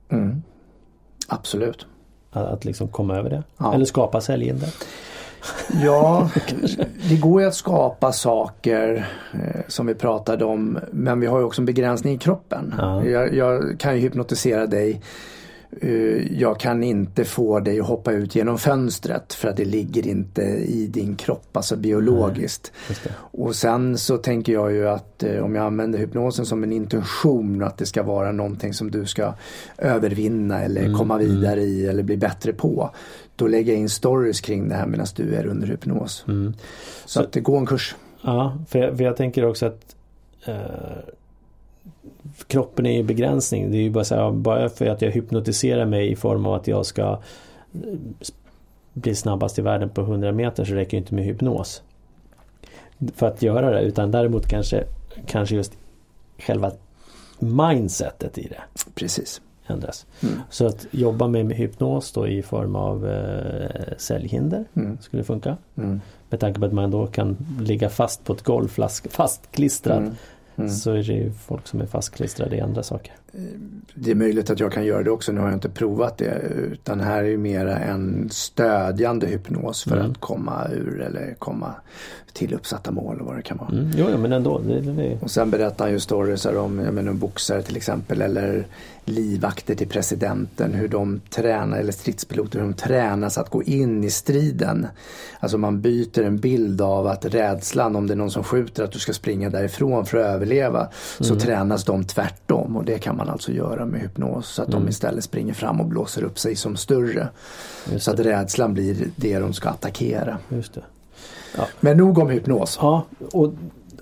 Mm. 0.10 0.42
Absolut. 1.28 1.86
Att, 2.32 2.46
att 2.46 2.66
liksom 2.66 2.88
komma 2.88 3.18
över 3.18 3.30
det? 3.30 3.44
Ja. 3.58 3.74
Eller 3.74 3.86
skapa 3.86 4.22
säljhinder? 4.22 4.70
Ja, 5.84 6.30
det 7.10 7.18
går 7.18 7.42
ju 7.42 7.48
att 7.48 7.56
skapa 7.56 8.12
saker 8.12 9.10
eh, 9.34 9.62
som 9.68 9.88
vi 9.88 9.96
pratade 9.96 10.46
om 10.46 10.80
men 10.92 11.20
vi 11.20 11.28
har 11.28 11.40
ju 11.40 11.46
också 11.46 11.62
en 11.62 11.66
begränsning 11.66 12.14
i 12.14 12.18
kroppen. 12.18 12.74
Ja. 12.78 13.06
Jag, 13.06 13.36
jag, 13.36 13.80
kan 13.80 13.96
ju 13.96 14.02
hypnotisera 14.02 14.68
dig 14.68 15.02
jag 16.32 16.60
kan 16.60 16.84
inte 16.84 17.26
få 17.26 17.60
dig 17.60 17.80
att 17.80 17.88
hoppa 17.88 18.12
ut 18.12 18.36
genom 18.36 18.58
fönstret 18.58 19.34
för 19.34 19.48
att 19.48 19.58
det 19.58 19.66
ligger 19.66 20.08
inte 20.08 20.42
i 20.42 20.88
din 20.88 21.16
kropp, 21.16 21.58
alltså 21.58 21.76
biologiskt. 21.76 22.72
Nej, 22.90 23.14
och 23.16 23.56
sen 23.56 23.98
så 23.98 24.18
tänker 24.18 24.54
jag 24.54 24.72
ju 24.72 24.90
att 24.90 25.24
eh, 25.24 25.44
om 25.44 25.56
jag 25.56 25.66
använder 25.66 26.00
hypnosen 26.00 26.46
som 26.46 26.64
en 26.64 26.72
intention 26.72 27.64
att 27.64 27.78
det 27.78 27.86
ska 27.86 28.04
vara 28.04 28.32
någonting 28.32 28.74
som 28.74 28.92
du 28.92 29.06
ska 29.06 29.34
övervinna 29.78 30.62
eller 30.62 30.82
mm, 30.82 30.98
komma 30.98 31.16
mm. 31.16 31.28
vidare 31.28 31.62
mm. 31.62 31.74
i 31.74 31.86
eller 31.86 32.04
bli 32.04 32.18
bättre 32.18 32.54
på. 32.54 32.90
Då 33.36 33.48
lägger 33.48 33.74
jag 33.74 33.80
in 33.80 33.90
stories 33.90 34.42
kring 34.42 34.70
det 34.70 34.76
här 34.76 34.88
medan 34.88 35.08
du 35.16 35.36
är 35.36 35.46
under 35.46 35.68
hypnos. 35.68 36.26
Mm. 36.28 36.54
Så, 37.06 37.10
så, 37.10 37.22
att 37.22 37.32
det 37.32 37.40
går 37.40 37.58
en 37.58 37.66
kurs. 37.66 37.96
Ja, 38.22 38.58
för 38.68 38.80
jag, 38.80 38.98
för 38.98 39.04
jag 39.04 39.18
tänker 39.18 39.46
också 39.46 39.66
att 39.66 39.96
eh, 40.46 40.56
kroppen 42.48 42.86
är 42.86 42.98
ju 42.98 43.04
begränsning. 43.04 43.72
Det 43.72 43.78
är 43.78 43.82
ju 43.82 43.90
bara 43.90 44.04
så 44.04 44.16
här, 44.16 44.32
bara 44.32 44.70
för 44.70 44.86
att 44.86 45.02
jag 45.02 45.12
hypnotiserar 45.12 45.86
mig 45.86 46.12
i 46.12 46.16
form 46.16 46.46
av 46.46 46.54
att 46.54 46.68
jag 46.68 46.86
ska 46.86 47.20
eh, 47.74 47.98
bli 48.94 49.16
snabbast 49.16 49.60
i 49.60 49.62
världen 49.62 49.90
på 49.90 50.02
100 50.02 50.32
meter 50.32 50.66
så 50.66 50.74
räcker 50.74 50.98
inte 50.98 51.16
med 51.16 51.26
hypnos. 51.26 51.84
För 53.16 53.28
att 53.28 53.42
göra 53.42 53.72
det 53.72 53.82
utan 53.82 54.12
däremot 54.12 54.48
kanske, 54.48 54.84
kanske 55.28 55.56
just 55.56 55.74
själva 56.38 56.72
mindsetet 57.40 58.38
i 58.38 58.48
det. 58.48 58.62
Precis. 58.96 59.42
Ändras. 59.68 60.06
Mm. 60.24 60.36
Så 60.50 60.66
att 60.66 60.86
jobba 60.92 61.28
med, 61.28 61.52
hypnos 61.52 62.12
då 62.12 62.28
i 62.28 62.42
form 62.42 62.76
av 62.76 63.10
eh, 63.10 63.98
säljhinder 63.98 64.66
mm. 64.74 64.98
skulle 65.02 65.24
funka. 65.24 65.58
Mm. 65.78 66.02
Med 66.30 66.40
tanke 66.40 66.60
på 66.60 66.66
att 66.66 66.74
man 66.74 66.92
då 66.92 67.08
kan 67.08 67.38
ligga 67.62 67.90
fast 67.90 68.26
på 68.26 68.34
ett 68.34 68.42
golv 68.42 68.68
fastklistrad 69.10 70.16
mm. 70.56 70.70
Så 70.70 70.92
är 70.92 71.04
det 71.04 71.14
ju 71.14 71.32
folk 71.32 71.68
som 71.68 71.82
är 71.82 71.86
fastklistrade 71.86 72.56
i 72.56 72.62
andra 72.62 72.84
saker. 72.84 73.14
Det 73.96 74.12
är 74.12 74.16
möjligt 74.16 74.50
att 74.50 74.60
jag 74.60 74.72
kan 74.72 74.86
göra 74.86 75.04
det 75.04 75.12
också. 75.12 75.32
Nu 75.32 75.40
har 75.40 75.48
jag 75.48 75.56
inte 75.56 75.70
provat 75.70 76.18
det. 76.18 76.42
Utan 76.72 77.00
här 77.00 77.24
är 77.24 77.28
ju 77.28 77.38
mera 77.38 77.78
en 77.78 78.30
stödjande 78.32 79.28
hypnos 79.28 79.84
för 79.84 79.98
mm. 79.98 80.12
att 80.12 80.18
komma 80.18 80.68
ur 80.72 81.02
eller 81.02 81.36
komma 81.40 81.76
till 82.34 82.54
uppsatta 82.54 82.92
mål 82.92 83.20
och 83.20 83.26
vad 83.26 83.36
det 83.36 83.42
kan 83.42 83.58
vara. 83.58 83.70
Mm. 83.70 83.92
Jo, 83.96 84.18
men 84.18 84.32
ändå. 84.32 84.60
Det, 84.60 84.80
det... 84.82 85.18
Och 85.22 85.32
sen 85.32 85.52
berättar 85.52 85.86
han 85.86 85.92
ju 85.92 86.00
stories 86.00 86.46
om 86.46 86.80
jag 86.80 86.94
menar, 86.94 87.14
boxare 87.14 87.62
till 87.62 87.78
exempel 87.78 88.22
eller 88.22 88.66
livvakter 89.06 89.76
till 89.76 89.88
presidenten. 89.88 90.74
Hur 90.74 90.88
de 90.88 91.22
tränar, 91.30 91.78
eller 91.78 91.92
stridspiloter, 91.92 92.60
hur 92.60 92.66
de 92.66 92.74
tränas 92.74 93.38
att 93.38 93.50
gå 93.50 93.64
in 93.64 94.04
i 94.04 94.10
striden. 94.10 94.88
Alltså 95.40 95.58
man 95.58 95.82
byter 95.82 96.24
en 96.24 96.38
bild 96.38 96.82
av 96.82 97.08
att 97.08 97.26
rädslan 97.26 97.96
om 97.96 98.08
det 98.08 98.14
är 98.14 98.16
någon 98.16 98.32
som 98.32 98.44
skjuter 98.44 98.84
att 98.84 98.92
du 98.92 99.00
ska 99.00 99.14
springa 99.14 99.50
därifrån 99.50 100.06
för 100.06 100.18
att 100.18 100.26
överleva. 100.26 100.88
Så 101.20 101.34
mm. 101.34 101.40
tränas 101.40 101.86
de 101.86 102.04
tvärtom 102.04 102.78
och 102.78 102.86
det 102.86 103.00
kan 103.00 103.18
man 103.26 103.30
alltså 103.30 103.52
göra 103.52 103.86
med 103.86 104.02
hypnos. 104.02 104.48
Så 104.48 104.62
att 104.62 104.68
mm. 104.68 104.84
de 104.84 104.90
istället 104.90 105.24
springer 105.24 105.54
fram 105.54 105.80
och 105.80 105.86
blåser 105.86 106.24
upp 106.24 106.40
sig 106.40 106.56
som 106.56 106.76
större. 106.76 107.28
Så 107.98 108.12
att 108.12 108.20
rädslan 108.20 108.74
blir 108.74 109.08
det 109.16 109.40
de 109.40 109.54
ska 109.54 109.70
attackera. 109.70 110.38
Just 110.50 110.74
det. 110.74 110.82
Ja. 111.58 111.68
Men 111.80 111.98
nog 111.98 112.18
om 112.18 112.30
hypnos. 112.30 112.80
Ja, 112.82 113.06
och 113.32 113.54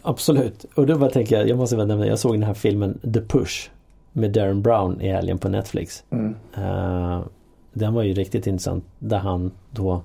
absolut. 0.02 0.66
Och 0.76 0.86
då 0.86 0.98
bara 0.98 1.10
tänker 1.10 1.38
jag, 1.38 1.50
jag 1.50 1.58
måste 1.58 1.86
nämna, 1.86 2.08
jag 2.08 2.20
såg 2.20 2.34
den 2.34 2.44
här 2.44 2.54
filmen 2.54 3.00
The 3.14 3.22
Push 3.22 3.70
med 4.14 4.32
Darren 4.32 4.62
Brown 4.62 5.02
i 5.02 5.10
helgen 5.10 5.38
på 5.38 5.50
Netflix. 5.50 6.04
Mm. 6.10 6.36
Uh, 6.58 7.22
den 7.74 7.94
var 7.94 8.04
ju 8.04 8.14
riktigt 8.14 8.48
intressant 8.48 8.86
där 9.00 9.18
han 9.18 9.52
då 9.72 10.02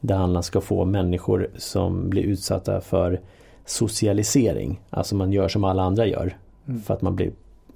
där 0.00 0.16
han 0.16 0.42
ska 0.42 0.60
få 0.60 0.84
människor 0.84 1.48
som 1.56 2.10
blir 2.10 2.22
utsatta 2.22 2.80
för 2.80 3.20
socialisering. 3.66 4.80
Alltså 4.90 5.14
man 5.14 5.32
gör 5.32 5.48
som 5.48 5.64
alla 5.64 5.82
andra 5.82 6.06
gör. 6.06 6.36
Mm. 6.68 6.80
För 6.80 6.94
att 6.94 7.02
man 7.02 7.16
blir 7.16 7.32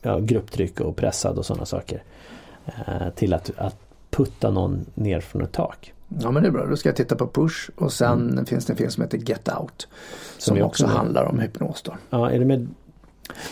ja, 0.07 0.19
grupptryck 0.19 0.81
och 0.81 0.97
pressad 0.97 1.39
och 1.39 1.47
sådana 1.47 1.67
saker. 1.67 2.03
Uh, 2.67 3.11
till 3.15 3.35
att, 3.35 3.51
att 3.57 3.77
putta 4.11 4.51
någon 4.51 4.87
ner 4.95 5.21
från 5.21 5.43
ett 5.43 5.53
tak. 5.53 5.93
Ja 6.09 6.31
men 6.31 6.43
det 6.43 6.49
är 6.49 6.53
bra, 6.53 6.67
då 6.67 6.77
ska 6.77 6.89
jag 6.89 6.97
titta 6.97 7.17
på 7.17 7.27
Push 7.27 7.71
och 7.77 7.93
sen 7.93 8.31
mm. 8.31 8.47
finns 8.47 8.67
det 8.67 8.73
en 8.73 8.77
film 8.77 8.91
som 8.91 9.03
heter 9.03 9.19
Get 9.19 9.49
Out. 9.61 9.89
Som, 10.39 10.57
som 10.57 10.67
också 10.67 10.87
handlar 10.87 11.25
om 11.25 11.39
hypnos 11.39 11.83
då. 11.83 11.95
Ja, 12.11 12.31
är 12.31 12.39
det 12.39 12.45
med 12.45 12.69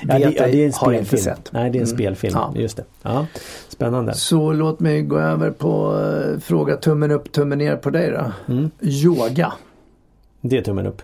Ja, 0.02 0.18
det, 0.18 0.30
ja, 0.30 0.46
det 0.46 0.62
är 0.62 0.66
en 0.66 0.72
spelfilm. 0.72 1.34
Nej, 1.50 1.70
det 1.70 1.78
är 1.78 1.82
en 1.82 1.86
mm. 1.86 1.86
spelfilm. 1.86 2.34
Ja. 2.34 2.52
Just 2.56 2.76
det. 2.76 2.84
Ja, 3.02 3.26
spännande. 3.68 4.14
Så 4.14 4.52
låt 4.52 4.80
mig 4.80 5.02
gå 5.02 5.18
över 5.18 5.50
på 5.50 5.92
uh, 5.92 6.38
fråga 6.38 6.76
tummen 6.76 7.10
upp, 7.10 7.32
tummen 7.32 7.58
ner 7.58 7.76
på 7.76 7.90
dig 7.90 8.10
då. 8.10 8.52
Mm. 8.52 8.70
Yoga. 8.80 9.52
Det 10.40 10.58
är 10.58 10.62
tummen 10.62 10.86
upp. 10.86 11.02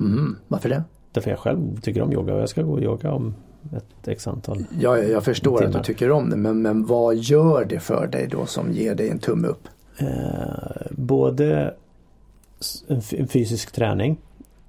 Mm. 0.00 0.36
Varför 0.48 0.68
det? 0.68 0.82
Därför 1.12 1.30
jag 1.30 1.38
själv 1.38 1.80
tycker 1.80 2.02
om 2.02 2.12
yoga 2.12 2.34
och 2.34 2.40
jag 2.40 2.48
ska 2.48 2.62
gå 2.62 2.72
och 2.72 2.82
yoga 2.82 3.12
om 3.12 3.34
ett 3.76 4.08
x 4.08 4.26
antal 4.26 4.64
Ja, 4.80 4.98
jag 4.98 5.24
förstår 5.24 5.58
timmar. 5.58 5.70
att 5.70 5.84
du 5.84 5.92
tycker 5.92 6.10
om 6.10 6.30
det 6.30 6.36
men, 6.36 6.62
men 6.62 6.86
vad 6.86 7.16
gör 7.16 7.64
det 7.64 7.80
för 7.80 8.06
dig 8.06 8.28
då 8.30 8.46
som 8.46 8.72
ger 8.72 8.94
dig 8.94 9.08
en 9.08 9.18
tumme 9.18 9.48
upp? 9.48 9.68
Eh, 9.98 10.06
både 10.90 11.74
en 13.16 13.28
fysisk 13.28 13.72
träning 13.72 14.16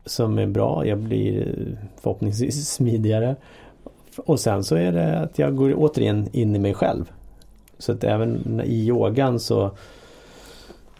som 0.05 0.39
är 0.39 0.47
bra. 0.47 0.85
Jag 0.85 0.97
blir 0.97 1.77
förhoppningsvis 2.01 2.69
smidigare. 2.73 3.35
Och 4.17 4.39
sen 4.39 4.63
så 4.63 4.75
är 4.75 4.91
det 4.91 5.19
att 5.19 5.39
jag 5.39 5.55
går 5.55 5.73
återigen 5.77 6.29
in 6.31 6.55
i 6.55 6.59
mig 6.59 6.73
själv. 6.73 7.11
Så 7.77 7.91
att 7.91 8.03
även 8.03 8.61
i 8.65 8.87
yogan 8.87 9.39
så, 9.39 9.71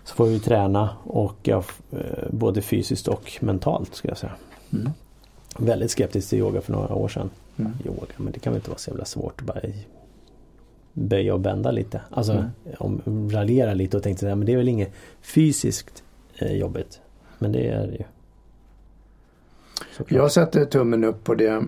så 0.04 0.16
får 0.16 0.26
vi 0.26 0.40
träna 0.40 0.90
och 1.04 1.36
jag, 1.44 1.64
eh, 1.92 2.00
både 2.32 2.62
fysiskt 2.62 3.08
och 3.08 3.32
mentalt 3.40 3.96
ska 3.96 4.08
jag 4.08 4.18
säga. 4.18 4.34
Mm. 4.74 4.90
Väldigt 5.58 5.92
skeptisk 5.92 6.30
till 6.30 6.40
yoga 6.40 6.62
för 6.62 6.72
några 6.72 6.96
år 6.96 7.08
sedan. 7.08 7.30
Mm. 7.58 7.72
Yoga, 7.86 8.14
men 8.18 8.34
det 8.34 8.40
kan 8.40 8.54
väl 8.54 8.60
inte 8.60 8.70
vara 8.70 8.78
så 8.78 8.90
jävla 8.90 9.06
svårt 9.06 9.42
att 9.42 9.48
bara 9.48 9.60
böja 10.94 11.34
och 11.34 11.40
bända 11.40 11.72
lite. 11.72 12.02
Alltså 12.10 12.34
mm. 12.34 12.50
om, 12.78 13.30
raljera 13.30 13.74
lite 13.74 13.98
och 13.98 14.04
tänkte 14.04 14.34
att 14.34 14.46
det 14.46 14.54
är 14.54 14.58
väl 14.58 14.70
inget 14.70 14.94
fysiskt 15.22 16.04
eh, 16.38 16.58
jobbigt. 16.58 17.00
Men 17.40 17.52
det 17.52 17.68
är 17.68 17.88
det 17.88 17.94
ju. 17.94 18.04
Såklart. 19.98 20.18
Jag 20.18 20.32
sätter 20.32 20.66
tummen 20.66 21.04
upp 21.04 21.24
på 21.24 21.36
det. 21.36 21.66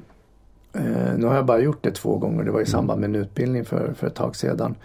Eh, 0.73 1.17
nu 1.17 1.25
har 1.25 1.35
jag 1.35 1.45
bara 1.45 1.59
gjort 1.59 1.83
det 1.83 1.91
två 1.91 2.17
gånger. 2.17 2.43
Det 2.43 2.51
var 2.51 2.59
i 2.59 2.63
mm. 2.63 2.71
samband 2.71 3.01
med 3.01 3.09
en 3.09 3.15
utbildning 3.15 3.65
för, 3.65 3.93
för 3.93 4.07
ett 4.07 4.15
tag 4.15 4.35
sedan. 4.35 4.75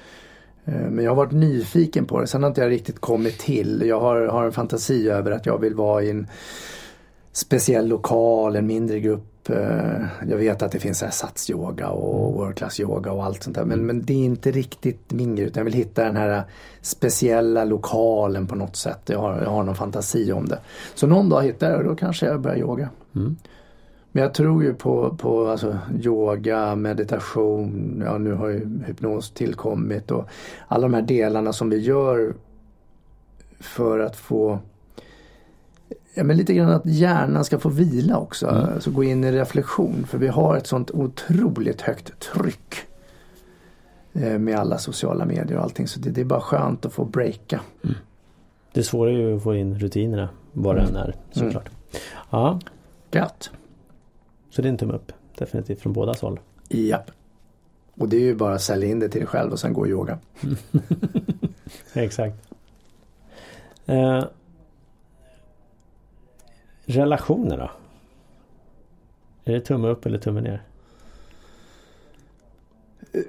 Eh, 0.65 0.75
men 0.75 1.05
jag 1.05 1.11
har 1.11 1.17
varit 1.17 1.33
nyfiken 1.33 2.05
på 2.05 2.21
det. 2.21 2.27
Sen 2.27 2.43
har 2.43 2.51
inte 2.51 2.61
jag 2.61 2.71
riktigt 2.71 2.99
kommit 2.99 3.39
till. 3.39 3.83
Jag 3.87 4.01
har, 4.01 4.27
har 4.27 4.45
en 4.45 4.53
fantasi 4.53 5.09
över 5.09 5.31
att 5.31 5.47
jag 5.47 5.59
vill 5.59 5.75
vara 5.75 6.03
i 6.03 6.11
en 6.11 6.27
speciell 7.33 7.89
lokal, 7.89 8.57
en 8.57 8.67
mindre 8.67 9.01
grupp. 9.01 9.51
Eh, 9.51 10.05
jag 10.29 10.37
vet 10.37 10.63
att 10.63 10.73
det 10.73 10.79
finns 10.79 11.05
satsyoga 11.11 11.89
och 11.89 12.29
mm. 12.29 12.39
world 12.39 12.57
class 12.57 12.81
yoga 12.81 13.13
och 13.13 13.25
allt 13.25 13.43
sånt 13.43 13.57
där. 13.57 13.65
Men, 13.65 13.73
mm. 13.73 13.87
men 13.87 14.05
det 14.05 14.13
är 14.13 14.25
inte 14.25 14.51
riktigt 14.51 15.13
min 15.13 15.37
grej. 15.37 15.51
Jag 15.55 15.65
vill 15.65 15.73
hitta 15.73 16.05
den 16.05 16.17
här 16.17 16.43
speciella 16.81 17.65
lokalen 17.65 18.47
på 18.47 18.55
något 18.55 18.77
sätt. 18.77 19.01
Jag 19.07 19.19
har, 19.19 19.43
jag 19.43 19.51
har 19.51 19.63
någon 19.63 19.75
fantasi 19.75 20.33
om 20.33 20.49
det. 20.49 20.59
Så 20.95 21.07
någon 21.07 21.29
dag 21.29 21.43
hittar 21.43 21.71
jag 21.71 21.79
det 21.79 21.83
och 21.83 21.91
då 21.91 21.97
kanske 21.97 22.27
jag 22.27 22.41
börjar 22.41 22.59
yoga. 22.59 22.89
Mm. 23.15 23.37
Men 24.13 24.23
jag 24.23 24.35
tror 24.35 24.65
ju 24.65 24.75
på, 24.75 25.17
på 25.17 25.47
alltså, 25.49 25.79
yoga, 26.03 26.75
meditation, 26.75 28.03
ja 28.07 28.19
nu 28.19 28.33
har 28.33 28.49
ju 28.49 28.83
hypnos 28.87 29.31
tillkommit 29.31 30.11
och 30.11 30.29
alla 30.69 30.83
de 30.83 30.95
här 30.95 31.03
delarna 31.03 31.53
som 31.53 31.71
vi 31.71 31.79
gör 31.79 32.35
för 33.61 33.99
att 33.99 34.17
få 34.17 34.59
Ja 36.15 36.25
men 36.25 36.37
lite 36.37 36.55
grann 36.55 36.71
att 36.71 36.87
hjärnan 36.87 37.45
ska 37.45 37.59
få 37.59 37.69
vila 37.69 38.19
också. 38.19 38.49
Mm. 38.49 38.75
Alltså 38.75 38.91
gå 38.91 39.05
in 39.05 39.25
i 39.25 39.33
reflektion. 39.33 40.07
För 40.07 40.19
vi 40.19 40.29
har 40.29 40.57
ett 40.57 40.67
sånt 40.67 40.91
otroligt 40.91 41.81
högt 41.81 42.19
tryck. 42.19 42.77
Eh, 44.13 44.39
med 44.39 44.59
alla 44.59 44.79
sociala 44.79 45.25
medier 45.25 45.57
och 45.57 45.63
allting. 45.63 45.89
Så 45.89 46.01
det, 46.01 46.11
det 46.11 46.21
är 46.21 46.25
bara 46.25 46.41
skönt 46.41 46.87
att 46.87 46.93
få 46.93 47.05
breaka. 47.05 47.61
Mm. 47.85 47.97
Det 48.73 48.83
svåra 48.83 49.11
är 49.11 49.15
ju 49.15 49.37
att 49.37 49.43
få 49.43 49.55
in 49.55 49.79
rutinerna. 49.79 50.29
Vad 50.53 50.77
det 50.77 50.83
än 50.83 50.97
är 50.97 51.15
såklart. 51.31 51.69
Mm. 51.69 52.03
Ja. 52.31 52.61
Gött. 53.11 53.51
Så 54.51 54.63
det 54.63 54.69
är 54.69 54.71
en 54.71 54.77
tumme 54.77 54.95
upp. 54.95 55.13
Definitivt 55.39 55.81
från 55.81 55.93
båda 55.93 56.15
håll. 56.21 56.41
Japp. 56.69 57.11
Och 57.95 58.09
det 58.09 58.17
är 58.17 58.21
ju 58.21 58.35
bara 58.35 58.55
att 58.55 58.63
sälja 58.63 58.89
in 58.89 58.99
det 58.99 59.09
till 59.09 59.21
dig 59.21 59.29
själv 59.29 59.53
och 59.53 59.61
sen 59.61 59.73
gå 59.73 59.81
och 59.81 59.89
yoga. 59.89 60.19
Exakt. 61.93 62.37
Eh, 63.87 64.25
relationer 66.85 67.57
då? 67.59 67.71
Är 69.45 69.53
det 69.53 69.61
tumme 69.61 69.89
upp 69.89 70.07
eller 70.07 70.19
tumme 70.19 70.41
ner? 70.41 70.63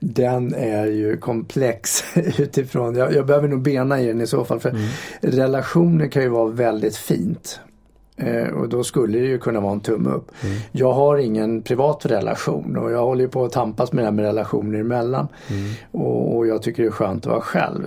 den 0.00 0.54
är 0.54 0.86
ju 0.86 1.16
komplex 1.16 2.04
utifrån, 2.38 2.96
jag, 2.96 3.12
jag, 3.14 3.26
behöver 3.26 3.48
nog 3.48 3.62
bena 3.62 4.00
i 4.00 4.06
den 4.06 4.20
i 4.20 4.26
så 4.26 4.44
fall 4.44 4.60
för 4.60 4.70
mm. 4.70 4.82
relationer 5.20 6.08
kan 6.08 6.22
ju 6.22 6.28
vara 6.28 6.50
väldigt 6.50 6.96
fint. 6.96 7.60
Eh, 8.16 8.48
och 8.48 8.68
då 8.68 8.84
skulle 8.84 9.18
det 9.18 9.26
ju 9.26 9.38
kunna 9.38 9.60
vara 9.60 9.72
en 9.72 9.80
tumme 9.80 10.10
upp. 10.10 10.30
Mm. 10.44 10.58
Jag 10.72 10.92
har 10.92 11.16
ingen 11.16 11.62
privat 11.62 12.06
relation 12.06 12.76
och 12.76 12.92
jag 12.92 13.04
håller 13.04 13.26
på 13.26 13.44
att 13.44 13.52
tampas 13.52 13.92
med 13.92 14.02
det 14.02 14.06
här 14.06 14.12
med 14.12 14.24
relationer 14.24 14.78
emellan. 14.78 15.28
Mm. 15.50 15.72
Och, 15.90 16.36
och 16.36 16.46
jag 16.46 16.62
tycker 16.62 16.82
det 16.82 16.88
är 16.88 16.92
skönt 16.92 17.26
att 17.26 17.32
vara 17.32 17.40
själv 17.40 17.82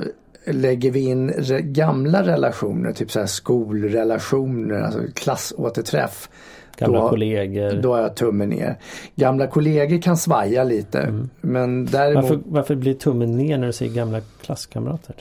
lägger 0.46 0.92
vi 0.92 1.00
in 1.00 1.30
re 1.30 1.62
gamla 1.62 2.24
relationer, 2.24 2.92
typ 2.92 3.12
så 3.12 3.20
här 3.20 3.26
skolrelationer, 3.26 4.82
alltså 4.82 5.00
klassåterträff. 5.14 6.30
Gamla 6.78 7.02
då, 7.02 7.10
kollegor. 7.10 7.82
Då 7.82 7.94
har 7.94 8.02
jag 8.02 8.16
tummen 8.16 8.50
ner. 8.50 8.78
Gamla 9.16 9.48
kollegor 9.48 10.02
kan 10.02 10.18
svaja 10.18 10.64
lite. 10.64 11.00
Mm. 11.00 11.30
Men 11.42 11.86
däremot... 11.86 12.24
varför, 12.24 12.42
varför 12.46 12.76
blir 12.76 12.94
tummen 12.94 13.38
ner 13.38 13.58
när 13.58 13.68
du 13.68 13.74
säger 13.74 13.94
gamla 13.94 14.22
klasskamrater? 14.42 15.16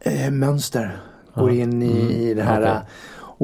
Eh, 0.00 0.30
mönster. 0.30 0.96
Går 1.34 1.50
ah. 1.50 1.52
in 1.52 1.82
i, 1.82 2.00
mm. 2.00 2.10
i 2.10 2.34
det 2.34 2.42
här 2.42 2.60
okay. 2.60 2.82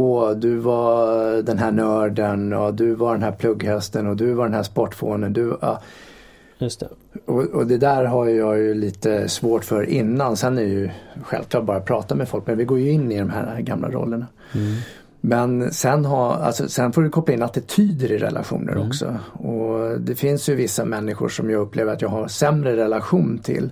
Och 0.00 0.37
du 0.37 0.57
var 0.57 1.42
den 1.42 1.59
här 1.59 1.73
nörden 1.73 2.52
och 2.52 2.75
du 2.75 2.95
var 2.95 3.12
den 3.12 3.23
här 3.23 3.33
plugghästen 3.33 4.07
och 4.07 4.16
du 4.16 4.33
var 4.33 4.45
den 4.45 4.54
här 4.54 4.62
sportfånen. 4.62 5.33
Du, 5.33 5.59
ja. 5.61 5.83
Just 6.58 6.80
det. 6.80 6.88
Och, 7.24 7.44
och, 7.44 7.66
det 7.66 7.78
där 7.78 8.04
har 8.04 8.26
jag 8.26 8.58
ju 8.58 8.74
lite 8.74 9.28
svårt 9.28 9.64
för 9.64 9.82
innan. 9.82 10.36
Sen 10.36 10.58
är 10.58 10.62
det 10.62 10.68
ju 10.68 10.90
självklart 11.22 11.64
bara 11.64 11.76
att 11.76 11.84
prata 11.84 12.14
med 12.14 12.28
folk. 12.28 12.46
Men 12.46 12.58
vi 12.58 12.64
går 12.64 12.78
ju 12.78 12.90
in 12.90 13.12
i 13.12 13.18
de 13.18 13.30
här 13.30 13.60
gamla 13.60 13.88
rollerna. 13.88 14.26
Mm. 14.54 14.74
Men 15.20 15.72
sen, 15.72 16.04
ha, 16.04 16.34
alltså, 16.34 16.68
sen 16.68 16.92
får 16.92 17.02
du 17.02 17.10
koppla 17.10 17.34
in 17.34 17.42
attityder 17.42 18.12
i 18.12 18.18
relationer 18.18 18.72
mm. 18.72 18.88
också. 18.88 19.16
Och 19.32 20.00
det 20.00 20.14
finns 20.14 20.48
ju 20.48 20.54
vissa 20.54 20.84
människor 20.84 21.28
som 21.28 21.50
jag 21.50 21.60
upplever 21.60 21.92
att 21.92 22.02
jag 22.02 22.08
har 22.08 22.28
sämre 22.28 22.76
relation 22.76 23.38
till. 23.38 23.70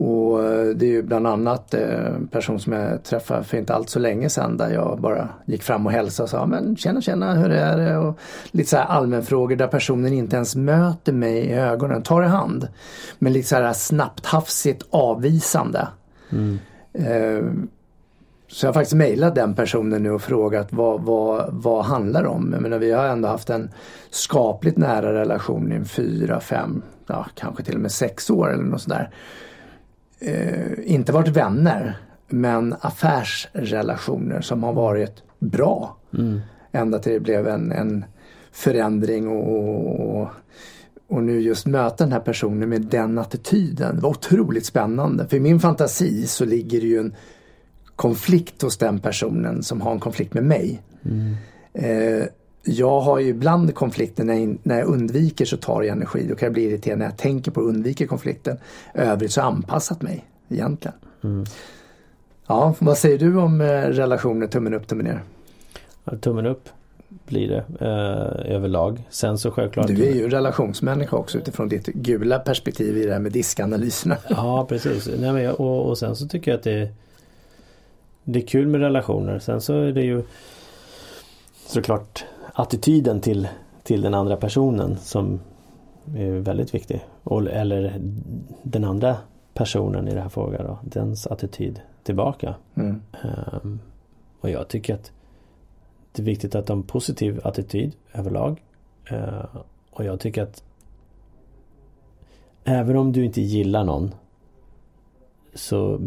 Och 0.00 0.38
det 0.74 0.86
är 0.86 0.90
ju 0.90 1.02
bland 1.02 1.26
annat 1.26 1.74
en 1.74 2.26
person 2.26 2.60
som 2.60 2.72
jag 2.72 3.02
träffade 3.02 3.44
för 3.44 3.58
inte 3.58 3.74
allt 3.74 3.90
så 3.90 3.98
länge 3.98 4.28
sedan 4.28 4.56
där 4.56 4.70
jag 4.70 5.00
bara 5.00 5.28
gick 5.44 5.62
fram 5.62 5.86
och 5.86 5.92
hälsade 5.92 6.24
och 6.24 6.30
sa 6.30 6.46
men 6.46 6.76
tjena 6.76 7.00
tjena 7.00 7.34
hur 7.34 7.50
är 7.50 7.78
det? 7.78 7.96
Och 7.96 8.18
lite 8.50 8.70
så 8.70 8.76
här 8.76 8.84
allmänfrågor 8.84 9.56
där 9.56 9.66
personen 9.66 10.12
inte 10.12 10.36
ens 10.36 10.56
möter 10.56 11.12
mig 11.12 11.38
i 11.38 11.52
ögonen, 11.52 12.02
tar 12.02 12.22
i 12.22 12.26
hand. 12.26 12.68
Men 13.18 13.32
lite 13.32 13.48
så 13.48 13.56
här 13.56 13.72
snabbt 13.72 14.26
hafsigt 14.26 14.86
avvisande. 14.90 15.88
Mm. 16.30 16.58
Eh, 16.92 17.44
så 18.48 18.66
jag 18.66 18.68
har 18.68 18.74
faktiskt 18.74 18.96
mejlat 18.96 19.34
den 19.34 19.54
personen 19.54 20.02
nu 20.02 20.10
och 20.10 20.22
frågat 20.22 20.72
vad, 20.72 21.02
vad, 21.02 21.48
vad 21.52 21.84
handlar 21.84 22.22
det 22.22 22.28
om? 22.28 22.50
Jag 22.52 22.62
menar, 22.62 22.78
vi 22.78 22.92
har 22.92 23.04
ändå 23.04 23.28
haft 23.28 23.50
en 23.50 23.70
skapligt 24.10 24.76
nära 24.76 25.12
relation 25.12 25.72
i 25.72 25.84
fyra, 25.84 26.40
fem, 26.40 26.82
ja, 27.06 27.26
kanske 27.34 27.62
till 27.62 27.74
och 27.74 27.80
med 27.80 27.92
sex 27.92 28.30
år 28.30 28.52
eller 28.52 28.64
något 28.64 28.82
sådär. 28.82 29.02
Eh, 29.02 29.10
inte 30.84 31.12
varit 31.12 31.28
vänner 31.28 31.98
men 32.28 32.74
affärsrelationer 32.80 34.40
som 34.40 34.62
har 34.62 34.72
varit 34.72 35.22
bra. 35.38 35.96
Mm. 36.18 36.40
Ända 36.72 36.98
till 36.98 37.12
det 37.12 37.20
blev 37.20 37.48
en, 37.48 37.72
en 37.72 38.04
förändring 38.52 39.28
och, 39.28 40.20
och, 40.20 40.28
och 41.08 41.22
nu 41.22 41.40
just 41.40 41.66
möta 41.66 42.04
den 42.04 42.12
här 42.12 42.20
personen 42.20 42.68
med 42.68 42.82
den 42.82 43.18
attityden 43.18 43.96
det 43.96 44.02
var 44.02 44.10
otroligt 44.10 44.66
spännande. 44.66 45.28
För 45.28 45.36
i 45.36 45.40
min 45.40 45.60
fantasi 45.60 46.26
så 46.26 46.44
ligger 46.44 46.80
det 46.80 46.86
ju 46.86 46.98
en 46.98 47.14
konflikt 47.96 48.62
hos 48.62 48.78
den 48.78 48.98
personen 48.98 49.62
som 49.62 49.80
har 49.80 49.92
en 49.92 50.00
konflikt 50.00 50.34
med 50.34 50.44
mig. 50.44 50.82
Mm. 51.04 51.34
Eh, 51.72 52.26
jag 52.62 53.00
har 53.00 53.18
ju 53.18 53.28
ibland 53.28 53.74
konflikter 53.74 54.24
när 54.24 54.34
jag, 54.34 54.58
när 54.62 54.78
jag 54.78 54.88
undviker 54.88 55.44
så 55.44 55.56
tar 55.56 55.82
jag 55.82 55.96
energi. 55.96 56.26
Då 56.28 56.34
kan 56.34 56.46
jag 56.46 56.52
bli 56.52 56.62
irriterad 56.62 56.98
när 56.98 57.06
jag 57.06 57.16
tänker 57.16 57.50
på 57.50 57.60
att 57.60 57.66
undvika 57.66 58.06
konflikten. 58.06 58.58
Övrigt 58.94 59.32
så 59.32 59.40
jag 59.40 59.46
anpassat 59.46 60.02
mig 60.02 60.24
egentligen. 60.48 60.96
Mm. 61.24 61.44
Ja, 62.46 62.74
vad 62.78 62.98
säger 62.98 63.18
du 63.18 63.36
om 63.36 63.60
eh, 63.60 63.66
relationer 63.66 64.46
tummen 64.46 64.74
upp, 64.74 64.86
tummen 64.86 65.06
ner? 65.06 65.22
Ja, 66.04 66.16
tummen 66.16 66.46
upp 66.46 66.68
blir 67.26 67.48
det 67.48 67.64
eh, 67.80 68.54
överlag. 68.54 69.02
Sen 69.10 69.38
så 69.38 69.50
självklart. 69.50 69.86
Du 69.86 70.06
är 70.06 70.14
ju 70.14 70.28
relationsmänniska 70.28 71.16
också 71.16 71.38
utifrån 71.38 71.68
ditt 71.68 71.86
gula 71.86 72.38
perspektiv 72.38 72.98
i 72.98 73.06
det 73.06 73.12
här 73.12 73.20
med 73.20 73.32
diskanalyserna. 73.32 74.16
Ja 74.28 74.66
precis. 74.68 75.08
Nej, 75.18 75.32
men, 75.32 75.50
och, 75.50 75.88
och 75.88 75.98
sen 75.98 76.16
så 76.16 76.28
tycker 76.28 76.50
jag 76.50 76.58
att 76.58 76.64
det 76.64 76.88
det 78.24 78.38
är 78.38 78.46
kul 78.46 78.66
med 78.66 78.80
relationer. 78.80 79.38
Sen 79.38 79.60
så 79.60 79.80
är 79.80 79.92
det 79.92 80.02
ju 80.02 80.22
såklart 81.66 82.24
attityden 82.54 83.20
till, 83.20 83.48
till 83.82 84.00
den 84.02 84.14
andra 84.14 84.36
personen 84.36 84.96
som 84.96 85.40
är 86.16 86.30
väldigt 86.30 86.74
viktig. 86.74 87.04
Och, 87.22 87.50
eller 87.50 88.00
den 88.62 88.84
andra 88.84 89.16
personen 89.54 90.08
i 90.08 90.14
det 90.14 90.20
här 90.20 90.28
frågan 90.28 90.66
då, 90.66 90.78
dens 90.82 91.26
attityd 91.26 91.80
tillbaka. 92.02 92.54
Mm. 92.74 93.02
Um, 93.62 93.80
och 94.40 94.50
jag 94.50 94.68
tycker 94.68 94.94
att 94.94 95.12
det 96.12 96.22
är 96.22 96.26
viktigt 96.26 96.54
att 96.54 96.68
ha 96.68 96.76
en 96.76 96.82
positiv 96.82 97.40
attityd 97.44 97.92
överlag. 98.12 98.62
Uh, 99.12 99.44
och 99.90 100.04
jag 100.04 100.20
tycker 100.20 100.42
att 100.42 100.62
även 102.64 102.96
om 102.96 103.12
du 103.12 103.24
inte 103.24 103.40
gillar 103.40 103.84
någon 103.84 104.14
så 105.54 106.00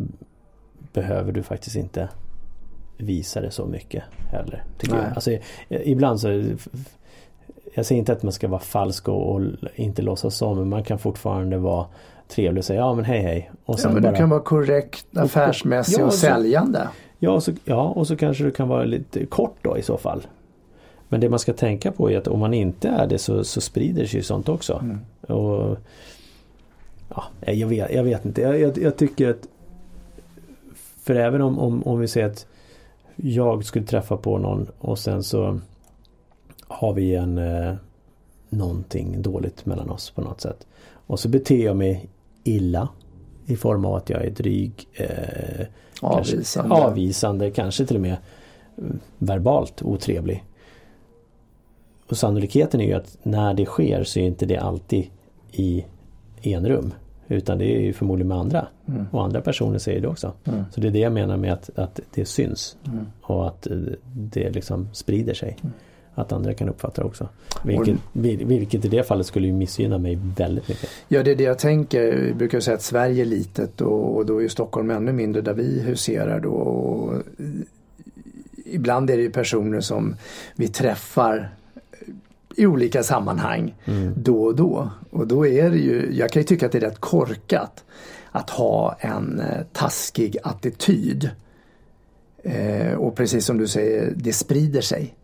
behöver 0.93 1.31
du 1.31 1.43
faktiskt 1.43 1.75
inte 1.75 2.09
visa 2.97 3.41
det 3.41 3.51
så 3.51 3.65
mycket 3.65 4.03
heller. 4.31 4.63
Tycker 4.77 4.95
jag. 4.95 5.05
Alltså, 5.15 5.31
ibland 5.69 6.19
så 6.19 6.43
Jag 7.73 7.85
säger 7.85 7.99
inte 7.99 8.13
att 8.13 8.23
man 8.23 8.31
ska 8.31 8.47
vara 8.47 8.61
falsk 8.61 9.07
och, 9.07 9.35
och 9.35 9.41
inte 9.75 10.01
låtsas 10.01 10.35
som 10.35 10.57
men 10.57 10.69
man 10.69 10.83
kan 10.83 10.99
fortfarande 10.99 11.57
vara 11.57 11.85
trevlig 12.27 12.61
och 12.61 12.65
säga 12.65 12.79
ja 12.79 12.95
men 12.95 13.05
hej 13.05 13.21
hej. 13.21 13.51
Och 13.65 13.79
sen 13.79 13.89
ja 13.89 13.93
men 13.93 14.03
bara, 14.03 14.11
du 14.11 14.17
kan 14.17 14.29
vara 14.29 14.41
korrekt 14.41 15.17
affärsmässig 15.17 15.95
och, 15.95 15.99
ja, 15.99 16.03
och, 16.03 16.07
och 16.07 16.13
säljande. 16.13 16.87
Ja 17.19 17.31
och, 17.31 17.43
så, 17.43 17.51
ja 17.65 17.83
och 17.83 18.07
så 18.07 18.15
kanske 18.15 18.43
du 18.43 18.51
kan 18.51 18.67
vara 18.67 18.83
lite 18.83 19.25
kort 19.25 19.55
då 19.61 19.77
i 19.77 19.81
så 19.81 19.97
fall. 19.97 20.27
Men 21.09 21.19
det 21.19 21.29
man 21.29 21.39
ska 21.39 21.53
tänka 21.53 21.91
på 21.91 22.11
är 22.11 22.17
att 22.17 22.27
om 22.27 22.39
man 22.39 22.53
inte 22.53 22.87
är 22.87 23.07
det 23.07 23.17
så, 23.17 23.43
så 23.43 23.61
sprider 23.61 24.05
sig 24.05 24.23
sånt 24.23 24.49
också. 24.49 24.73
Mm. 24.83 24.99
Och, 25.21 25.77
ja, 27.09 27.23
jag, 27.45 27.67
vet, 27.67 27.91
jag 27.93 28.03
vet 28.03 28.25
inte. 28.25 28.41
Jag, 28.41 28.59
jag, 28.59 28.77
jag 28.77 28.97
tycker 28.97 29.29
att 29.29 29.47
för 31.03 31.15
även 31.15 31.41
om, 31.41 31.59
om, 31.59 31.83
om 31.83 31.99
vi 31.99 32.07
säger 32.07 32.27
att 32.27 32.45
jag 33.15 33.65
skulle 33.65 33.85
träffa 33.85 34.17
på 34.17 34.37
någon 34.37 34.67
och 34.79 34.99
sen 34.99 35.23
så 35.23 35.59
har 36.67 36.93
vi 36.93 37.15
en 37.15 37.37
eh, 37.37 37.75
någonting 38.49 39.21
dåligt 39.21 39.65
mellan 39.65 39.89
oss 39.89 40.09
på 40.09 40.21
något 40.21 40.41
sätt. 40.41 40.67
Och 41.07 41.19
så 41.19 41.29
beter 41.29 41.65
jag 41.65 41.75
mig 41.75 42.09
illa 42.43 42.89
i 43.45 43.55
form 43.55 43.85
av 43.85 43.95
att 43.95 44.09
jag 44.09 44.25
är 44.25 44.29
dryg. 44.29 44.87
Eh, 44.93 45.65
avvisande. 46.01 46.69
Kanske, 46.69 46.85
avvisande, 46.85 47.51
kanske 47.51 47.85
till 47.85 47.95
och 47.95 48.01
med 48.01 48.17
verbalt 49.17 49.81
otrevlig. 49.81 50.43
Och 52.09 52.17
sannolikheten 52.17 52.81
är 52.81 52.85
ju 52.85 52.93
att 52.93 53.17
när 53.23 53.53
det 53.53 53.65
sker 53.65 54.03
så 54.03 54.19
är 54.19 54.23
inte 54.23 54.45
det 54.45 54.57
alltid 54.57 55.05
i 55.51 55.85
enrum. 56.41 56.93
Utan 57.27 57.57
det 57.57 57.75
är 57.75 57.79
ju 57.79 57.93
förmodligen 57.93 58.27
med 58.27 58.37
andra. 58.37 58.67
Mm. 58.85 59.05
Och 59.11 59.23
andra 59.23 59.41
personer 59.41 59.77
säger 59.77 60.01
det 60.01 60.07
också. 60.07 60.33
Mm. 60.43 60.63
Så 60.71 60.81
det 60.81 60.87
är 60.87 60.91
det 60.91 60.99
jag 60.99 61.13
menar 61.13 61.37
med 61.37 61.53
att, 61.53 61.69
att 61.75 61.99
det 62.13 62.25
syns. 62.25 62.77
Mm. 62.87 63.05
Och 63.21 63.47
att 63.47 63.67
eh, 63.67 63.77
det 64.13 64.49
liksom 64.49 64.87
sprider 64.93 65.33
sig. 65.33 65.57
Mm. 65.61 65.73
Att 66.15 66.31
andra 66.31 66.53
kan 66.53 66.69
uppfatta 66.69 67.01
det 67.01 67.07
också. 67.07 67.29
Vilket, 67.63 67.97
vilket 68.41 68.85
i 68.85 68.87
det 68.87 69.03
fallet 69.03 69.25
skulle 69.25 69.47
ju 69.47 69.53
missgynna 69.53 69.97
mig 69.97 70.19
väldigt 70.37 70.67
mycket. 70.67 70.89
Ja 71.07 71.23
det 71.23 71.31
är 71.31 71.35
det 71.35 71.43
jag 71.43 71.59
tänker. 71.59 72.15
Vi 72.15 72.33
brukar 72.33 72.59
säga 72.59 72.75
att 72.75 72.81
Sverige 72.81 73.23
är 73.23 73.25
litet 73.25 73.81
och, 73.81 74.15
och 74.15 74.25
då 74.25 74.43
är 74.43 74.47
Stockholm 74.47 74.91
ännu 74.91 75.13
mindre 75.13 75.41
där 75.41 75.53
vi 75.53 75.81
huserar 75.81 76.39
då. 76.39 76.51
Och 76.51 77.23
ibland 78.65 79.09
är 79.09 79.17
det 79.17 79.23
ju 79.23 79.31
personer 79.31 79.79
som 79.79 80.15
vi 80.55 80.67
träffar 80.67 81.49
i 82.55 82.65
olika 82.65 83.03
sammanhang 83.03 83.75
mm. 83.85 84.13
då 84.17 84.43
och 84.43 84.55
då. 84.55 84.89
Och 85.09 85.27
då 85.27 85.47
är 85.47 85.69
det 85.69 85.77
ju, 85.77 86.09
jag 86.11 86.31
kan 86.31 86.41
ju 86.41 86.45
tycka 86.45 86.65
att 86.65 86.71
det 86.71 86.77
är 86.77 86.81
rätt 86.81 86.99
korkat 86.99 87.83
att 88.31 88.49
ha 88.49 88.95
en 88.99 89.39
eh, 89.39 89.61
taskig 89.73 90.37
attityd. 90.43 91.29
Eh, 92.43 92.93
och 92.93 93.15
precis 93.15 93.45
som 93.45 93.57
du 93.57 93.67
säger, 93.67 94.13
det 94.15 94.33
sprider 94.33 94.81
sig. 94.81 95.15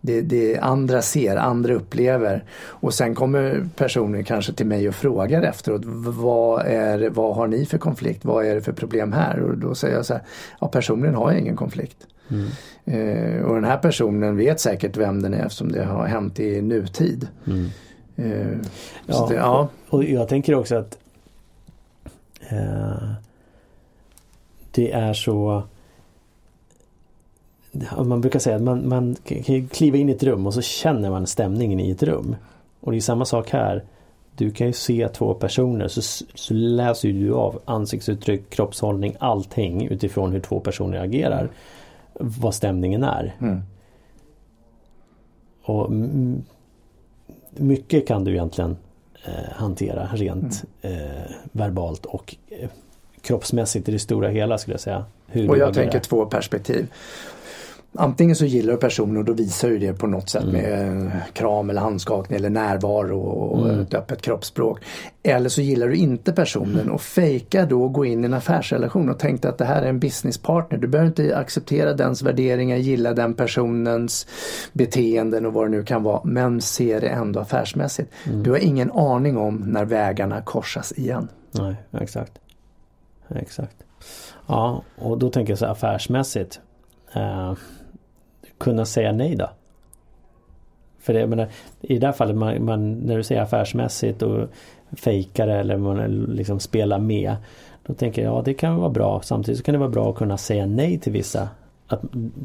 Det, 0.00 0.20
det 0.20 0.58
andra 0.58 1.02
ser, 1.02 1.36
andra 1.36 1.74
upplever 1.74 2.44
och 2.66 2.94
sen 2.94 3.14
kommer 3.14 3.68
personer 3.76 4.22
kanske 4.22 4.52
till 4.52 4.66
mig 4.66 4.88
och 4.88 4.94
frågar 4.94 5.42
efteråt 5.42 5.82
vad, 5.84 6.66
är, 6.66 7.10
vad 7.10 7.36
har 7.36 7.46
ni 7.46 7.66
för 7.66 7.78
konflikt? 7.78 8.24
Vad 8.24 8.46
är 8.46 8.54
det 8.54 8.62
för 8.62 8.72
problem 8.72 9.12
här? 9.12 9.40
Och 9.40 9.58
då 9.58 9.74
säger 9.74 9.96
jag 9.96 10.06
så 10.06 10.14
här, 10.14 10.22
ja 10.60 10.68
personligen 10.68 11.14
har 11.14 11.30
jag 11.30 11.40
ingen 11.40 11.56
konflikt. 11.56 12.06
Mm. 12.30 12.48
Eh, 12.84 13.42
och 13.42 13.54
den 13.54 13.64
här 13.64 13.78
personen 13.78 14.36
vet 14.36 14.60
säkert 14.60 14.96
vem 14.96 15.22
den 15.22 15.34
är 15.34 15.44
eftersom 15.44 15.72
det 15.72 15.84
har 15.84 16.06
hänt 16.06 16.40
i 16.40 16.62
nutid. 16.62 17.28
Mm. 17.46 17.70
Eh, 18.16 18.58
ja, 19.06 19.26
det, 19.28 19.34
ja, 19.34 19.68
Och 19.88 20.04
jag 20.04 20.28
tänker 20.28 20.54
också 20.54 20.76
att 20.76 20.98
eh, 22.48 23.12
det 24.70 24.92
är 24.92 25.12
så 25.12 25.62
man 28.04 28.20
brukar 28.20 28.38
säga 28.38 28.56
att 28.56 28.62
man, 28.62 28.88
man 28.88 29.16
kan 29.24 29.68
kliva 29.68 29.96
in 29.96 30.08
i 30.08 30.12
ett 30.12 30.22
rum 30.22 30.46
och 30.46 30.54
så 30.54 30.62
känner 30.62 31.10
man 31.10 31.26
stämningen 31.26 31.80
i 31.80 31.90
ett 31.90 32.02
rum. 32.02 32.36
Och 32.80 32.92
det 32.92 32.98
är 32.98 33.00
samma 33.00 33.24
sak 33.24 33.50
här. 33.50 33.84
Du 34.36 34.50
kan 34.50 34.66
ju 34.66 34.72
se 34.72 35.08
två 35.08 35.34
personer 35.34 35.88
så, 35.88 36.02
så 36.34 36.54
läser 36.54 37.08
du 37.08 37.34
av 37.34 37.60
ansiktsuttryck, 37.64 38.50
kroppshållning, 38.50 39.16
allting 39.18 39.86
utifrån 39.86 40.32
hur 40.32 40.40
två 40.40 40.60
personer 40.60 40.98
agerar 40.98 41.48
vad 42.20 42.54
stämningen 42.54 43.02
är. 43.02 43.36
Mm. 43.40 43.62
Och 45.62 45.90
mycket 47.50 48.08
kan 48.08 48.24
du 48.24 48.30
egentligen 48.30 48.76
eh, 49.24 49.52
hantera 49.52 50.08
rent 50.12 50.64
mm. 50.82 51.00
eh, 51.00 51.30
verbalt 51.52 52.06
och 52.06 52.36
eh, 52.48 52.68
kroppsmässigt 53.20 53.88
i 53.88 53.92
det 53.92 53.98
stora 53.98 54.28
hela 54.28 54.58
skulle 54.58 54.74
jag 54.74 54.80
säga. 54.80 55.04
och 55.48 55.58
jag 55.58 55.74
tänker 55.74 56.00
två 56.00 56.26
perspektiv 56.26 56.86
antingen 57.94 58.36
så 58.36 58.44
gillar 58.44 58.72
du 58.72 58.78
personen 58.78 59.16
och 59.16 59.24
då 59.24 59.32
visar 59.32 59.68
du 59.68 59.78
det 59.78 59.94
på 59.94 60.06
något 60.06 60.28
sätt 60.28 60.42
mm. 60.42 60.54
med 60.54 61.12
kram 61.32 61.70
eller 61.70 61.80
handskakning 61.80 62.36
eller 62.36 62.50
närvaro 62.50 63.20
och 63.20 63.68
mm. 63.68 63.80
ett 63.80 63.94
öppet 63.94 64.22
kroppsspråk. 64.22 64.80
Eller 65.22 65.48
så 65.48 65.60
gillar 65.60 65.88
du 65.88 65.94
inte 65.94 66.32
personen 66.32 66.90
och 66.90 67.00
fejkar 67.00 67.66
då 67.66 67.86
att 67.86 67.92
gå 67.92 68.04
in 68.04 68.24
i 68.24 68.26
en 68.26 68.34
affärsrelation 68.34 69.10
och 69.10 69.18
tänkte 69.18 69.48
att 69.48 69.58
det 69.58 69.64
här 69.64 69.82
är 69.82 69.88
en 69.88 70.00
businesspartner. 70.00 70.78
Du 70.78 70.88
behöver 70.88 71.08
inte 71.08 71.36
acceptera 71.36 71.92
dens 71.92 72.22
värderingar, 72.22 72.76
gilla 72.76 73.12
den 73.12 73.34
personens 73.34 74.26
beteenden 74.72 75.46
och 75.46 75.52
vad 75.52 75.66
det 75.66 75.70
nu 75.70 75.82
kan 75.82 76.02
vara 76.02 76.20
men 76.24 76.60
ser 76.60 77.00
det 77.00 77.08
ändå 77.08 77.40
affärsmässigt. 77.40 78.12
Mm. 78.26 78.42
Du 78.42 78.50
har 78.50 78.58
ingen 78.58 78.92
aning 78.92 79.36
om 79.36 79.56
när 79.56 79.84
vägarna 79.84 80.42
korsas 80.42 80.92
igen. 80.92 81.28
Nej, 81.50 81.76
exakt. 81.92 82.32
Exakt. 83.28 83.76
Ja, 84.46 84.82
och 84.96 85.18
då 85.18 85.30
tänker 85.30 85.52
jag 85.52 85.58
så 85.58 85.66
affärsmässigt. 85.66 86.60
Uh, 87.16 87.54
kunna 88.58 88.84
säga 88.84 89.12
nej 89.12 89.36
då? 89.36 89.50
För 90.98 91.12
det, 91.12 91.20
jag 91.20 91.28
menar, 91.28 91.48
i 91.80 91.98
det 91.98 92.06
här 92.06 92.12
fallet 92.12 92.36
man, 92.36 92.64
man, 92.64 92.92
när 92.92 93.16
du 93.16 93.22
säger 93.22 93.42
affärsmässigt 93.42 94.22
och 94.22 94.48
fejkar 94.96 95.48
eller 95.48 95.76
man 95.76 96.24
liksom 96.24 96.60
spelar 96.60 96.98
med. 96.98 97.36
Då 97.86 97.94
tänker 97.94 98.22
jag 98.22 98.34
ja 98.34 98.42
det 98.42 98.54
kan 98.54 98.76
vara 98.76 98.90
bra. 98.90 99.20
Samtidigt 99.24 99.58
så 99.58 99.64
kan 99.64 99.72
det 99.72 99.78
vara 99.78 99.90
bra 99.90 100.10
att 100.10 100.16
kunna 100.16 100.36
säga 100.36 100.66
nej 100.66 100.98
till 100.98 101.12
vissa. 101.12 101.48
Att 101.86 102.02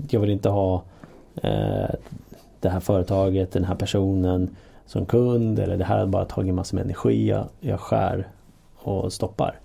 jag 0.10 0.19
vill 0.19 0.30
inte 0.30 0.50
ha 0.50 0.84
eh, 1.36 1.89
det 2.60 2.69
här 2.69 2.80
företaget, 2.80 3.52
den 3.52 3.63
här 3.63 3.76
personen 3.76 4.56
som 4.86 5.06
kund 5.06 5.60
eller 5.60 5.78
det 5.78 5.86
här 5.86 6.00
har 6.00 6.06
bara 6.06 6.26
tagit 6.26 6.54
massor 6.54 6.76
med 6.76 6.84
energi. 6.84 7.30
Jag, 7.30 7.45
jag 7.60 7.80
skär 7.80 8.28
och 8.76 9.13
stoppar. 9.13 9.60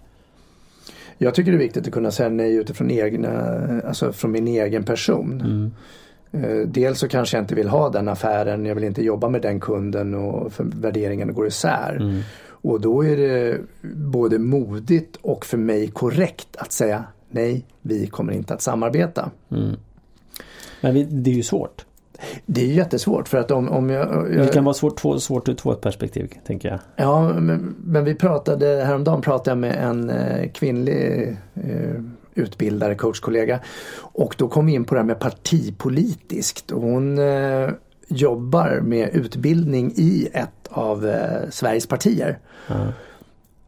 Jag 1.19 1.35
tycker 1.35 1.51
det 1.53 1.57
är 1.57 1.63
viktigt 1.63 1.87
att 1.87 1.93
kunna 1.93 2.11
säga 2.11 2.29
nej 2.29 2.55
utifrån 2.55 2.91
egna, 2.91 3.31
alltså 3.85 4.13
från 4.13 4.31
min 4.31 4.49
egen 4.49 4.85
person. 4.85 5.41
Mm. 5.41 5.73
Eh, 6.35 6.67
dels 6.67 6.99
så 6.99 7.09
kanske 7.09 7.37
jag 7.37 7.43
inte 7.43 7.55
vill 7.55 7.69
ha 7.69 7.91
den 7.91 8.09
affären, 8.09 8.67
jag 8.67 8.75
vill 8.75 8.85
inte 8.85 9.03
jobba 9.03 9.29
med 9.29 9.43
den 9.43 9.61
kunden 9.61 10.15
och 10.15 10.53
för 10.53 10.65
värderingarna 10.65 11.33
går 11.33 11.47
isär. 11.47 11.97
Mm. 12.01 12.21
Och 12.49 12.81
då 12.81 13.05
är 13.05 13.17
det 13.17 13.61
både 13.95 14.39
modigt 14.39 15.17
och 15.23 15.45
för 15.45 15.59
mig 15.59 15.89
korrekt 15.89 16.57
att 16.57 16.73
säga 16.73 17.05
nej, 17.31 17.65
vi 17.83 18.07
kommer 18.07 18.33
inte 18.33 18.55
att 18.55 18.63
samarbeta. 18.63 19.31
Mm. 19.51 19.77
Men 20.81 21.23
det 21.23 21.31
är 21.31 21.35
ju 21.35 21.43
svårt. 21.43 21.85
Det 22.47 22.61
är 22.61 22.67
jättesvårt 22.67 23.29
för 23.29 23.39
att 23.39 23.51
om, 23.51 23.69
om 23.69 23.91
jag, 23.91 24.09
jag... 24.09 24.47
Det 24.47 24.53
kan 24.53 24.65
vara 24.65 24.75
svårt, 24.75 24.99
två, 24.99 25.19
svårt 25.19 25.49
ur 25.49 25.55
två 25.55 25.75
perspektiv 25.75 26.33
tänker 26.47 26.69
jag. 26.69 26.79
Ja 26.97 27.33
men, 27.41 27.75
men 27.85 28.05
vi 28.05 28.15
pratade, 28.15 28.67
häromdagen 28.67 29.21
pratade 29.23 29.51
jag 29.51 29.59
med 29.59 29.85
en 29.85 30.11
eh, 30.11 30.51
kvinnlig 30.51 31.37
eh, 31.55 32.03
utbildare, 32.35 32.95
coachkollega. 32.95 33.61
Och 33.97 34.35
då 34.39 34.49
kom 34.49 34.67
vi 34.67 34.73
in 34.73 34.85
på 34.85 34.95
det 34.95 35.01
här 35.01 35.07
med 35.07 35.21
partipolitiskt. 35.21 36.71
Och 36.71 36.83
hon 36.83 37.19
eh, 37.19 37.71
jobbar 38.09 38.81
med 38.81 39.09
utbildning 39.13 39.93
i 39.97 40.29
ett 40.33 40.69
av 40.71 41.07
eh, 41.07 41.51
Sveriges 41.51 41.87
partier. 41.87 42.39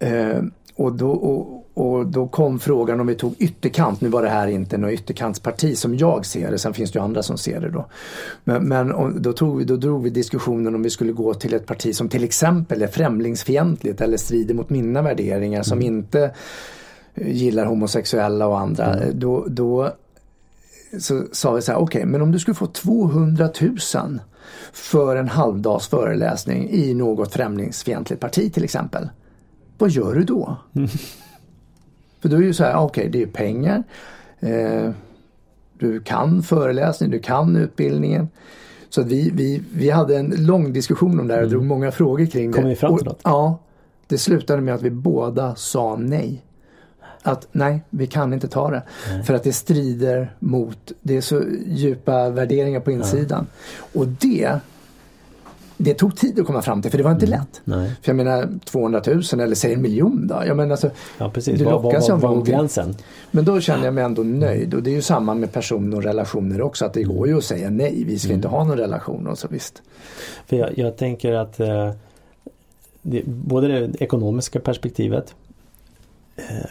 Mm. 0.01 0.51
och, 0.77 0.93
då, 0.93 1.11
och, 1.11 1.67
och, 1.75 2.07
då 2.07 2.29
kom 2.29 2.59
frågan 2.59 3.01
om 3.01 3.07
vi 3.07 3.15
tog 3.15 3.35
ytterkant, 3.39 4.01
nu 4.01 4.09
var 4.09 4.23
det 4.23 4.29
här 4.29 4.47
inte 4.47 4.79
något 4.79 4.93
ytterkantsparti 4.93 5.79
som 5.79 5.97
jag 5.97 6.27
ser 6.27 6.51
det, 6.51 6.59
sen 6.59 6.75
finns 6.75 6.93
det 6.93 6.99
ju 6.99 7.05
andra 7.05 7.23
som 7.23 7.39
ser 7.39 7.61
det 7.61 7.71
då. 7.71 7.87
Men, 8.45 8.69
men 8.69 9.23
då, 9.23 9.33
tog 9.33 9.59
vi, 9.59 9.65
då 9.65 9.77
drog 9.77 10.03
vi 10.03 10.11
diskussionen 10.11 10.75
om 10.75 10.83
vi 10.83 10.91
skulle 10.91 11.13
gå 11.13 11.35
till 11.35 11.55
ett 11.55 11.67
parti 11.67 11.95
som 11.95 12.09
till 12.09 12.25
exempel 12.25 12.83
är 12.83 12.87
främlingsfientligt 12.87 14.01
eller 14.01 14.17
strider 14.17 14.55
mot 14.55 14.71
mina 14.71 15.03
värderingar 15.03 15.63
som 15.63 15.79
Mm. 15.79 15.97
inte 15.97 16.31
gillar 17.17 17.67
homosexuella 17.67 18.47
och 18.47 18.59
andra. 18.61 18.95
Mm. 18.95 19.19
Då, 19.19 19.45
då 19.49 19.93
så 20.99 21.23
sa 21.33 21.53
vi 21.53 21.63
så 21.63 21.73
här, 21.73 21.79
okej 21.79 21.99
okay, 22.01 22.11
men 22.11 22.23
om 22.23 22.33
du 22.33 22.39
skulle 22.39 22.55
få 22.55 22.67
200 22.67 23.49
000 23.61 23.79
för 24.73 25.17
en 25.17 25.29
halvdags 25.29 25.89
föreläsning 25.89 26.71
i 26.71 26.95
något 26.95 27.33
främlingsfientligt 27.33 28.21
parti 28.21 28.53
till 28.53 28.65
exempel. 28.65 29.09
Vad 29.79 29.91
gör 29.91 30.15
du 30.15 30.25
då? 30.25 30.57
Mm. 30.75 30.89
För 32.21 32.29
då 32.29 32.37
är 32.37 32.41
det 32.41 32.47
ju 32.47 32.53
så 32.55 32.65
här, 32.65 32.77
okej 32.77 32.85
okay, 32.85 33.09
det 33.09 33.23
är 33.23 33.27
pengar. 33.27 33.83
Eh, 34.41 34.91
du 35.79 36.01
kan 36.01 36.43
föreläsning, 36.43 37.11
du 37.11 37.19
kan 37.19 37.57
utbildningen. 37.57 38.29
Så 38.91 39.03
vi, 39.03 39.31
vi, 39.35 39.63
vi 39.73 39.91
hade 39.91 40.17
en 40.17 40.35
lång 40.47 40.73
diskussion 40.73 41.21
om 41.21 41.29
det 41.29 41.35
här 41.35 41.41
och 41.41 41.47
Mm. 41.47 41.59
drog 41.59 41.65
många 41.65 41.91
frågor 41.93 42.27
kring 42.27 42.51
det. 42.51 42.59
Kom 42.59 42.69
ni 42.69 42.77
fram 42.77 42.97
till 42.97 43.07
Och- 43.07 43.13
något? 43.13 43.21
Ja. 43.25 43.59
Det 44.07 44.19
slutade 44.19 44.63
med 44.63 44.75
att 44.75 44.83
vi 44.83 44.91
båda 44.91 45.55
sa 45.55 45.97
nej. 45.97 46.43
Att 47.27 47.49
nej, 47.53 47.81
vi 47.91 48.07
kan 48.07 48.33
inte 48.33 48.49
ta 48.49 48.71
det. 48.71 48.83
För 49.25 49.35
att 49.35 49.43
det 49.43 49.53
strider 49.53 50.35
mot, 50.39 50.93
det 51.01 51.17
är 51.17 51.21
så 51.21 51.43
djupa 51.67 52.31
värderingar 52.31 52.81
på 52.81 52.91
insidan. 52.91 53.47
Och 53.95 54.07
det, 54.09 54.59
det 55.77 55.95
tog 55.95 56.17
tid 56.17 56.41
att 56.41 56.47
komma 56.47 56.63
fram 56.63 56.83
till 56.83 56.91
för 56.91 56.99
det 56.99 57.05
var 57.05 57.11
inte 57.13 57.27
lätt. 57.27 57.61
Nej. 57.65 57.91
För 58.03 58.09
jag 58.13 58.17
menar 58.17 58.49
200 58.65 59.03
000 59.07 59.23
eller 59.41 59.55
säg 59.55 59.73
en 59.73 59.83
miljon 59.83 60.27
då. 60.27 60.43
Jag 60.47 60.57
menar, 60.57 60.71
alltså, 60.71 60.91
Ja 61.19 61.31
precis, 61.31 61.59
Du 61.59 61.65
lockas 61.65 62.11
av 62.11 62.21
vad 62.21 62.23
var 62.23 62.29
någonting. 62.29 62.55
gränsen? 62.55 62.95
men 63.31 63.45
då 63.45 63.61
känner 63.61 63.85
jag 63.85 63.95
mig 63.95 64.05
ändå 64.05 64.23
nöjd 64.23 64.75
och 64.75 64.83
det 64.83 64.91
är 64.91 64.95
ju 64.95 65.03
samma 65.03 65.35
med 65.35 65.53
personer 65.53 65.97
och 65.97 66.03
relationer 66.03 66.61
också. 66.61 66.85
Att 66.85 66.95
det 66.95 67.03
går 67.03 67.29
ju 67.29 67.37
att 67.39 67.45
säga 67.45 67.71
nej, 67.71 68.05
vi 68.07 68.19
ska 68.19 68.33
inte 68.33 68.49
ha 68.49 68.65
någon 68.65 68.79
relation 68.79 69.27
och 69.27 69.39
så 69.39 69.49
visst. 69.49 69.83
För 70.47 70.57
jag, 70.57 70.79
jag 70.79 70.97
tänker 70.97 71.33
att 71.33 71.61
eh, 71.61 71.91
det, 73.03 73.23
både 73.27 73.69
det 73.69 74.03
ekonomiska 74.03 74.61
perspektivet 74.61 75.35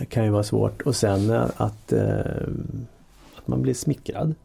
kan 0.09 0.23
ju 0.25 0.29
vara 0.29 0.43
svårt 0.43 0.81
och 0.81 0.95
sen 0.95 1.29
eh, 1.29 1.45
att, 1.57 1.93
eh, 1.93 2.19
att 3.35 3.47
man 3.47 3.61
blir 3.61 3.73
smickrad. 3.73 4.35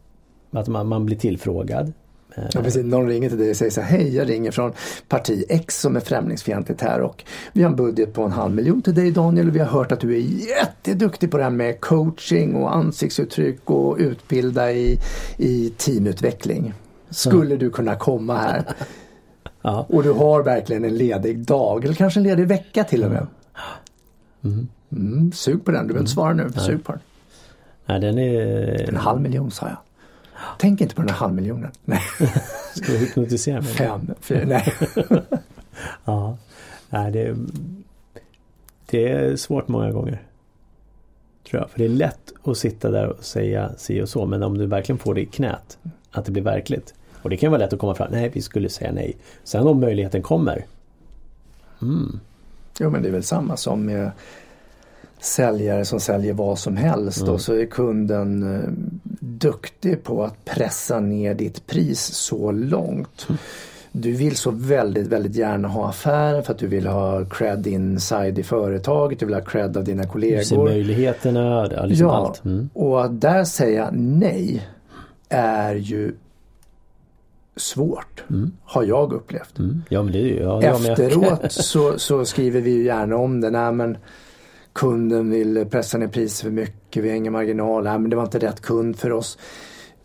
Att 0.51 0.67
man, 0.67 0.87
man 0.87 1.05
blir 1.05 1.17
tillfrågad. 1.17 1.93
Eh, 2.35 2.43
Ja, 2.53 2.61
precis. 2.61 2.85
Någon 2.85 3.07
ringer 3.07 3.29
till 3.29 3.37
dig 3.37 3.49
och 3.49 3.55
säger 3.55 3.71
så 3.71 3.81
här, 3.81 3.97
hej 3.97 4.15
jag 4.15 4.29
ringer 4.29 4.51
från 4.51 4.73
parti 5.07 5.43
X 5.49 5.81
som 5.81 5.95
är 5.95 5.99
främlingsfientligt 5.99 6.81
här 6.81 7.01
och 7.01 7.23
vi 7.53 7.63
har 7.63 7.69
en 7.69 7.75
budget 7.75 8.13
på 8.13 8.23
en 8.23 8.31
halv 8.31 8.55
miljon 8.55 8.81
till 8.81 8.95
dig 8.95 9.11
Daniel 9.11 9.47
och 9.47 9.55
vi 9.55 9.59
har 9.59 9.67
hört 9.67 9.91
att 9.91 9.99
du 9.99 10.15
är 10.15 10.47
jätteduktig 10.47 11.31
på 11.31 11.37
det 11.37 11.43
här 11.43 11.49
med 11.49 11.81
coaching 11.81 12.55
och 12.55 12.75
ansiktsuttryck 12.75 13.69
och 13.69 13.97
utbilda 13.99 14.71
i, 14.71 14.99
i 15.37 15.69
teamutveckling. 15.77 16.73
Skulle 17.09 17.55
du 17.55 17.69
kunna 17.69 17.95
komma 17.95 18.37
här? 18.37 18.63
Ja. 19.63 19.85
Och 19.89 20.03
du 20.03 20.11
har 20.11 20.43
verkligen 20.43 20.85
en 20.85 20.97
ledig 20.97 21.39
dag 21.45 21.85
eller 21.85 21.93
kanske 21.93 22.19
en 22.19 22.23
ledig 22.23 22.47
vecka 22.47 22.83
till 22.83 23.03
och 23.03 23.11
med. 23.11 23.27
Mm. 24.43 24.67
Mm, 24.91 25.31
sug 25.31 25.65
på 25.65 25.71
den, 25.71 25.81
du 25.81 25.87
behöver 25.87 25.99
inte 25.99 26.11
svara 26.11 26.33
nu, 26.33 26.51
sug 26.51 26.83
på 26.83 26.91
den. 26.91 27.01
Nej, 27.85 27.99
den 27.99 28.17
är... 28.17 28.89
En 28.89 28.95
halv 28.95 29.21
miljon 29.21 29.51
sa 29.51 29.67
jag. 29.67 29.77
Tänk 30.59 30.81
inte 30.81 30.95
på 30.95 31.01
den 31.01 31.09
här 31.09 31.17
halvmiljonen. 31.17 31.71
Nej, 31.85 32.01
Ska 32.75 32.91
du 32.91 32.97
hypnotisera 32.97 33.61
mig? 33.61 33.73
fem, 33.73 34.13
fyra, 34.19 34.45
nej. 34.47 34.73
Ja. 36.05 36.37
Nej, 36.89 37.11
det, 37.11 37.35
det 38.85 39.11
är 39.11 39.35
svårt 39.35 39.67
många 39.67 39.91
gånger. 39.91 40.21
Tror 41.49 41.61
jag. 41.61 41.69
För 41.69 41.79
det 41.79 41.85
är 41.85 41.89
lätt 41.89 42.33
att 42.43 42.57
sitta 42.57 42.91
där 42.91 43.07
och 43.07 43.23
säga 43.23 43.71
si 43.77 44.01
och 44.01 44.09
så. 44.09 44.25
Men 44.25 44.43
om 44.43 44.57
du 44.57 44.65
verkligen 44.65 44.99
får 44.99 45.15
det 45.15 45.21
i 45.21 45.25
knät. 45.25 45.77
Att 46.11 46.25
det 46.25 46.31
blir 46.31 46.43
verkligt. 46.43 46.93
Och 47.21 47.29
det 47.29 47.37
kan 47.37 47.51
vara 47.51 47.59
lätt 47.59 47.73
att 47.73 47.79
komma 47.79 47.95
fram. 47.95 48.11
Nej, 48.11 48.29
vi 48.33 48.41
skulle 48.41 48.69
säga 48.69 48.91
nej. 48.91 49.17
Sen 49.43 49.67
om 49.67 49.79
möjligheten 49.79 50.21
kommer. 50.21 50.65
Mm. 51.81 52.19
Jo 52.79 52.89
men 52.89 53.01
det 53.01 53.07
är 53.07 53.13
väl 53.13 53.23
samma 53.23 53.57
som 53.57 53.85
med 53.85 54.11
säljare 55.21 55.85
som 55.85 55.99
säljer 55.99 56.33
vad 56.33 56.59
som 56.59 56.77
helst 56.77 57.21
Mm. 57.21 57.33
och 57.33 57.41
så 57.41 57.53
är 57.53 57.65
kunden 57.65 58.55
eh, 58.55 58.69
duktig 59.19 60.03
på 60.03 60.23
att 60.23 60.45
pressa 60.45 60.99
ner 60.99 61.33
ditt 61.33 61.67
pris 61.67 61.99
så 62.01 62.51
långt. 62.51 63.27
Du 63.91 64.11
vill 64.11 64.35
så 64.35 64.51
väldigt, 64.51 65.07
väldigt 65.07 65.35
gärna 65.35 65.67
ha 65.67 65.89
affären 65.89 66.43
för 66.43 66.53
att 66.53 66.59
du 66.59 66.67
vill 66.67 66.87
ha 66.87 67.25
cred 67.25 67.67
inside 67.67 68.39
i 68.39 68.43
företaget, 68.43 69.19
du 69.19 69.25
vill 69.25 69.35
ha 69.35 69.41
cred 69.41 69.77
av 69.77 69.83
dina 69.83 70.01
Du 70.01 70.07
ser 70.07 70.11
kollegor. 70.13 70.63
möjligheterna. 70.65 71.63
Liksom 71.65 72.07
Ja, 72.07 72.13
allt. 72.27 72.45
Mm. 72.45 72.69
och 72.73 73.05
att 73.05 73.21
där 73.21 73.43
säga 73.43 73.89
nej 73.93 74.67
är 75.29 75.75
ju 75.75 76.13
svårt, 77.55 78.23
Mm. 78.29 78.51
har 78.63 78.83
jag 78.83 79.13
upplevt. 79.13 79.59
Mm. 79.59 79.81
Ja, 79.89 80.03
men 80.03 80.13
det 80.13 80.19
är 80.19 80.23
ju... 80.23 80.39
Ja. 80.41 80.61
Efteråt 80.63 81.39
så, 81.51 81.99
så 81.99 82.25
skriver 82.25 82.61
vi 82.61 82.71
ju 82.71 82.83
gärna 82.83 83.15
om 83.15 83.41
det. 83.41 83.49
Nej, 83.49 83.71
men 83.71 83.97
kunden 84.73 85.29
vill 85.29 85.65
pressa 85.69 85.97
ner 85.97 86.07
priset 86.07 86.43
för 86.43 86.51
mycket, 86.51 87.03
vi 87.03 87.09
har 87.09 87.15
ingen 87.15 87.33
marginal. 87.33 87.83
Nej, 87.83 87.99
men 87.99 88.09
det 88.09 88.15
var 88.15 88.23
inte 88.23 88.39
rätt 88.39 88.61
kund 88.61 88.95
för 88.95 89.11
oss. 89.11 89.37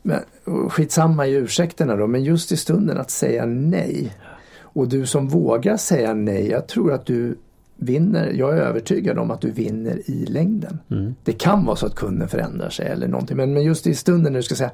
Men, 0.03 0.21
skitsamma 0.69 1.27
i 1.27 1.35
ursäkterna 1.35 1.97
då, 1.97 2.07
men 2.07 2.25
just 2.25 2.53
i 2.53 2.57
stunden 2.57 2.99
att 2.99 3.11
säga 3.11 3.47
nej. 3.47 4.13
Och 4.61 4.89
du 4.89 5.07
som 5.07 5.29
vågar 5.29 5.77
säga 5.77 6.15
nej, 6.15 6.49
jag 6.49 6.67
tror 6.67 6.93
att 6.93 7.07
du 7.07 7.39
vinner, 7.77 8.33
jag 8.33 8.59
är 8.59 8.61
övertygad 8.61 9.19
om 9.19 9.31
att 9.31 9.41
du 9.41 9.51
vinner 9.51 10.11
i 10.11 10.27
längden. 10.27 10.79
Mm. 10.91 11.15
Det 11.25 11.33
kan 11.33 11.65
vara 11.65 11.77
så 11.77 11.87
att 11.87 11.95
kunden 11.95 12.29
förändrar 12.29 12.71
sig 12.71 12.87
eller 12.87 13.09
någonting, 13.09 13.37
men, 13.37 13.53
men 13.53 13.63
just 13.63 13.87
i 13.87 13.95
stunden 13.95 14.33
när 14.33 14.39
du 14.39 14.43
ska 14.43 14.55
säga 14.55 14.71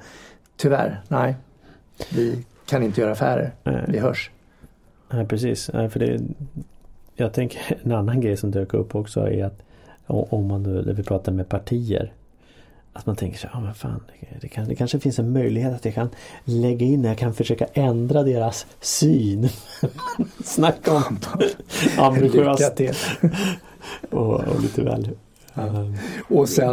tyvärr, 0.56 1.00
nej, 1.08 1.36
vi 2.14 2.44
kan 2.66 2.82
inte 2.82 3.00
göra 3.00 3.12
affärer, 3.12 3.54
Nej. 3.64 3.84
vi 3.88 3.98
hörs. 3.98 4.30
Nej 5.10 5.26
precis. 5.26 5.70
Nej, 5.74 5.90
för 5.90 6.00
det, 6.00 6.20
jag 7.14 7.32
tänker 7.32 7.78
en 7.82 7.92
annan 7.92 8.20
grej 8.20 8.36
som 8.36 8.50
dök 8.50 8.74
upp 8.74 8.94
också 8.94 9.20
är 9.20 9.44
att 9.44 9.62
om 10.06 10.46
man 10.46 10.62
nu, 10.62 10.82
när 10.86 10.92
vi 10.92 11.02
pratar 11.02 11.32
med 11.32 11.48
partier. 11.48 12.12
Att 12.92 13.06
man 13.06 13.16
tänker 13.16 13.38
så 13.38 13.46
här, 13.46 13.54
ja 13.54 13.60
men 13.60 13.74
fan 13.74 14.00
det, 14.40 14.48
kan, 14.48 14.68
det 14.68 14.74
kanske 14.74 15.00
finns 15.00 15.18
en 15.18 15.32
möjlighet 15.32 15.74
att 15.74 15.84
jag 15.84 15.94
kan 15.94 16.08
lägga 16.44 16.86
in, 16.86 17.04
jag 17.04 17.18
kan 17.18 17.34
försöka 17.34 17.66
ändra 17.72 18.22
deras 18.22 18.66
syn. 18.80 19.48
Snacka 20.44 20.92
om 20.92 21.18
ambitiöst 21.98 22.80
och, 24.10 24.40
och 24.40 24.62
lite 24.62 24.82
väl 24.82 25.10
Och, 26.28 26.48
sen, 26.48 26.68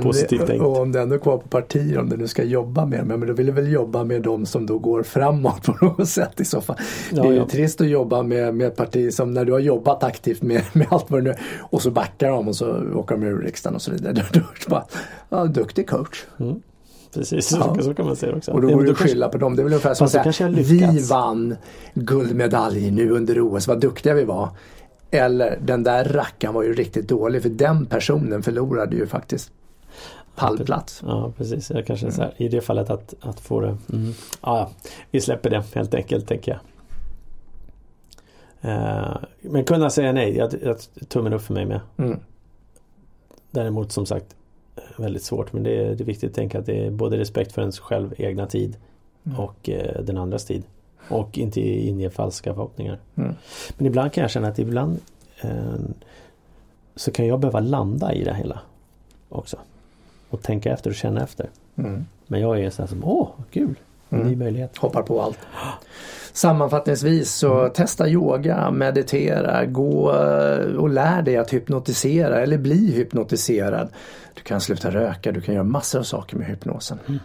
och 0.62 0.78
om 0.78 0.96
ändå 0.96 1.16
är 1.16 1.20
kvar 1.20 1.38
på 1.38 1.48
partier, 1.48 2.00
om 2.00 2.10
du 2.10 2.18
nu 2.18 2.28
ska 2.28 2.44
jobba 2.44 2.86
med 2.86 3.08
men 3.08 3.28
då 3.28 3.34
vill 3.34 3.46
du 3.46 3.52
väl 3.52 3.72
jobba 3.72 4.04
med 4.04 4.22
de 4.22 4.46
som 4.46 4.66
då 4.66 4.80
går 4.80 5.04
framåt 5.04 5.64
på 5.80 5.86
något 5.86 6.10
sätt 6.10 6.42
i 6.42 6.46
så 6.46 6.62
fall. 6.62 6.76
Ja, 7.12 7.22
det 7.22 7.28
är 7.28 7.32
ju 7.32 7.38
ja. 7.38 7.48
trist 7.48 7.82
att 7.82 7.90
jobba 7.90 8.24
med, 8.24 8.56
med 8.56 8.76
parti 8.76 9.14
som 9.14 9.34
när 9.34 9.46
du 9.46 9.52
har 9.52 9.60
jobbat 9.60 10.04
aktivt 10.04 10.42
med, 10.42 10.64
med 10.74 10.88
allt 10.90 11.12
vad 11.12 11.24
det 11.24 11.30
nu 11.30 11.36
och 11.60 11.82
så 11.82 11.92
backar 11.92 12.30
de 12.30 12.48
och 12.48 12.56
så 12.56 12.94
åker 12.96 13.16
de 13.16 13.24
ur 13.24 13.42
riksdagen 13.42 13.76
och 13.76 13.82
så 13.82 13.92
vidare. 13.92 14.14
Då, 14.34 14.40
då 14.40 14.70
bara, 14.70 14.86
ja, 15.30 15.46
duktig 15.46 15.90
coach. 15.90 16.26
Mm. 16.40 16.62
precis. 17.14 17.52
Ja. 17.52 17.78
Så, 17.82 17.94
kan 17.94 18.06
man 18.06 18.16
säga 18.16 18.36
också. 18.36 18.52
Och 18.52 18.62
då 18.62 18.68
går 18.68 18.84
det 18.84 18.92
att 18.92 18.98
skylla 18.98 19.30
på 19.30 19.38
dem. 19.38 19.56
Det 19.56 19.62
är 19.62 19.64
väl 19.64 19.74
ungefär 19.74 19.94
som 19.94 20.06
att 20.06 20.36
säga 20.36 20.50
vi 20.50 21.08
vann 21.10 21.56
guldmedalj 21.94 22.92
nu 22.92 23.10
under 23.10 23.42
OS, 23.42 23.68
vad 23.68 23.80
duktiga 23.80 24.14
vi 24.14 24.24
var. 24.24 24.50
Eller 25.12 25.60
den 25.62 25.84
där 25.84 26.04
rackaren 26.04 26.54
var 26.54 26.64
ju 26.64 26.74
riktigt 26.74 27.08
dålig 27.08 27.42
för 27.42 27.50
den 27.50 27.86
personen 27.86 28.44
förlorade 28.44 28.96
ju 28.96 29.08
faktiskt 29.08 29.52
pallplats. 30.36 31.04
Ja 31.06 31.34
precis, 31.38 31.70
jag 31.70 31.86
kanske 31.86 32.06
mm. 32.06 32.16
så 32.16 32.22
här, 32.22 32.34
i 32.38 32.48
det 32.48 32.62
fallet 32.62 32.90
att, 32.90 33.14
att 33.22 33.40
få 33.40 33.62
det. 33.62 33.78
Mm. 33.94 34.14
Ja, 34.42 34.72
vi 35.12 35.22
släpper 35.22 35.50
det 35.50 35.64
helt 35.76 35.94
enkelt 35.94 36.28
tänker 36.28 36.52
jag. 36.52 36.60
Uh, 38.66 39.18
men 39.42 39.64
kunna 39.64 39.90
säga 39.90 40.12
nej, 40.12 40.38
jag, 40.38 40.54
jag, 40.64 40.78
tummen 41.08 41.34
upp 41.34 41.42
för 41.42 41.54
mig 41.54 41.66
med. 41.66 41.80
Mm. 41.98 42.20
Däremot 43.52 43.92
som 43.92 44.06
sagt 44.06 44.36
väldigt 44.98 45.24
svårt 45.24 45.54
men 45.54 45.64
det 45.64 45.86
är, 45.86 45.96
det 45.96 46.04
är 46.04 46.06
viktigt 46.06 46.30
att 46.30 46.36
tänka 46.36 46.60
att 46.60 46.66
det 46.66 46.86
är 46.86 46.92
både 46.92 47.18
respekt 47.18 47.52
för 47.52 47.62
ens 47.62 47.80
själv 47.80 48.14
egna 48.18 48.48
tid 48.48 48.78
mm. 49.24 49.40
och 49.40 49.70
eh, 49.70 50.02
den 50.02 50.18
andras 50.18 50.46
tid. 50.46 50.64
Och 51.10 51.38
inte 51.38 51.62
inge 51.62 52.10
falska 52.10 52.54
förhoppningar. 52.54 53.00
Mm. 53.16 53.36
Men 53.78 53.88
ibland 53.88 54.14
kan 54.14 54.22
jag 54.22 54.32
känna 54.32 54.48
att 54.48 54.60
ibland 54.60 55.00
eh, 55.42 55.74
så 56.96 57.12
kan 57.12 57.28
jag 57.28 57.40
behöva 57.40 57.60
landa 57.60 58.14
i 58.14 58.24
det 58.24 58.34
hela 58.34 58.60
också. 59.30 59.58
Och 60.30 60.42
tänka 60.42 60.74
efter 60.74 60.90
och 60.90 60.96
känna 60.96 61.24
efter. 61.24 61.50
Mm. 61.76 62.06
Men 62.28 62.42
jag 62.42 62.60
är 62.60 62.70
så 62.70 62.82
här 62.82 62.88
som, 62.88 63.04
åh, 63.04 63.30
kul! 63.52 63.76
En 64.10 64.20
ny 64.20 64.28
mm. 64.28 64.40
möjlighet. 64.40 64.78
Hoppar 64.78 65.02
på 65.02 65.22
allt. 65.22 65.40
Sammanfattningsvis 66.34 67.32
så 67.32 67.60
mm. 67.60 67.74
testa 67.74 68.10
yoga, 68.10 68.72
meditera, 68.72 69.66
gå 69.66 70.16
eh, 70.16 70.76
och 70.76 70.90
lär 70.90 71.22
dig 71.22 71.38
att 71.38 71.54
hypnotisera 71.54 72.42
eller 72.42 72.58
bli 72.58 72.92
hypnotiserad. 72.92 73.90
Du 74.34 74.42
kan 74.42 74.62
sluta 74.62 74.92
röka, 74.92 75.32
du 75.32 75.42
kan 75.42 75.56
göra 75.56 75.64
massor 75.64 76.00
av 76.00 76.04
saker 76.04 76.38
med 76.38 76.48
hypnosen. 76.48 77.00
Mm. 77.08 77.20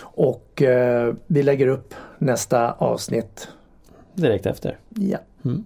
Och 0.00 0.62
eh, 0.62 1.14
vi 1.26 1.42
lägger 1.42 1.66
upp 1.66 1.94
nästa 2.18 2.72
avsnitt 2.72 3.48
Direkt 4.18 4.46
efter? 4.46 4.78
Ja. 4.88 5.18
Mm. 5.44 5.64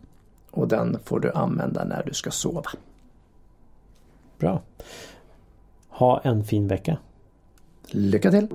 Och 0.50 0.68
den 0.68 0.98
får 1.04 1.20
du 1.20 1.32
använda 1.32 1.84
när 1.84 2.02
du 2.06 2.14
ska 2.14 2.30
sova. 2.30 2.70
Bra. 4.38 4.62
Ha 5.88 6.20
en 6.20 6.44
fin 6.44 6.68
vecka. 6.68 6.98
Lycka 7.90 8.30
till! 8.30 8.48